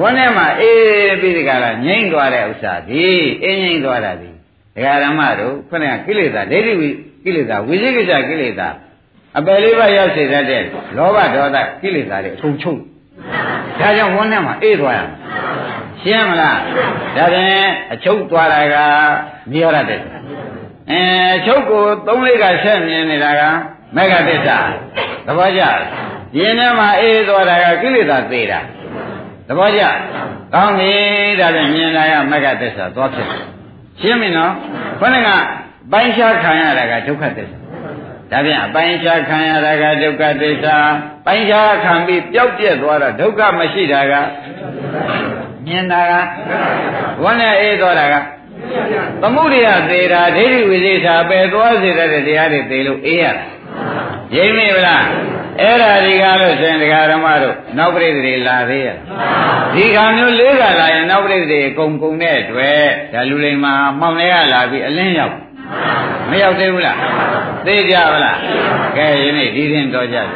[0.00, 3.04] ဝန်းထဲမှာအေးပြီးဒီကလာငြိမ့်သွားတဲ့ဥစ္စာဒီ
[3.42, 4.30] အင်းငြိမ့်သွားတာဒီ
[4.74, 6.88] ဒကာရမတို့ခုနကကိလေသာဒိဋ္ဌိဝိ
[7.24, 8.68] ကိလေသာဝိသိကိစ္စကိလေသာ
[9.38, 10.62] အပယ်လေးပါးရောက်စေတတ်တဲ့
[10.96, 12.78] လောဘဒေါသကိလေသာတွေအကုန်ချုပ်
[13.80, 15.10] ဒါကြောင့်ဝန်းထဲမှာအေးသွားရမယ်
[16.02, 16.58] ရှင်းမလား
[17.16, 18.76] ဒါပြန်အချုပ်သွားတာက
[19.50, 20.00] မြင်ရတဲ့
[20.90, 21.02] အဲ
[21.46, 23.42] ချုပ်ကိုသုံးလေးကဆက်မြင်နေတာက
[23.96, 24.58] မေဃသစ္စာ
[25.26, 25.62] သဘောကျ
[26.38, 28.60] ရင်းထဲမှာအေးသွားတာကကိလေသာသေးတာ
[29.48, 29.82] သဘောကျ
[30.54, 30.92] ကောင်းပြီ
[31.40, 33.28] ဒါပြန်မြင်လာရမဂ္ဂသစ္စာသွားဖြစ်
[34.02, 34.52] ရှင်းပြီနော်
[35.00, 35.30] ခေါင်းက
[35.92, 37.58] ပိုင်းခြားခံရတာကဒုက္ခသစ္စာ
[38.30, 40.76] ဒါပြန်အပိုင်းခြားခံရတာကဒုက္ခသစ္စာ
[41.26, 44.14] ပိုင်းခြားခံပြီးပျောက်ပြက်သွားတာဒုက္ခမရှိတာက
[45.66, 46.12] မြင်တာက
[47.22, 48.14] ဝန်းနဲ့အေးသွားတာက
[49.22, 53.44] သမုဒိယသေးတာဒိဋ္ဌိဝိသေသာပယ်သွားစေတဲ့တရားတွေသေလို့အေးရတာ
[54.36, 55.04] ရိမ့်မိဗလား
[55.60, 58.96] အဲ့ဒါဒီကားလို့ဆိုရင်ဒကာဓမ္မတို့နောက်ပြိတ္တိလာသေးရဲ့
[59.74, 65.34] ဒီကံမျိုးလေးကလာရင်နောက်ပြိတ္တိကုံကုံတဲ့အတွက်ဒါလူလိမ္မာမှောင်လေးကလာပြီးအလင်းရောက်
[66.30, 66.98] မရောက်သေးဘူးလား
[67.66, 68.36] သိကြပါလား
[68.96, 70.28] ကဲယနေ့ဒီရင်တော်ကြတယ်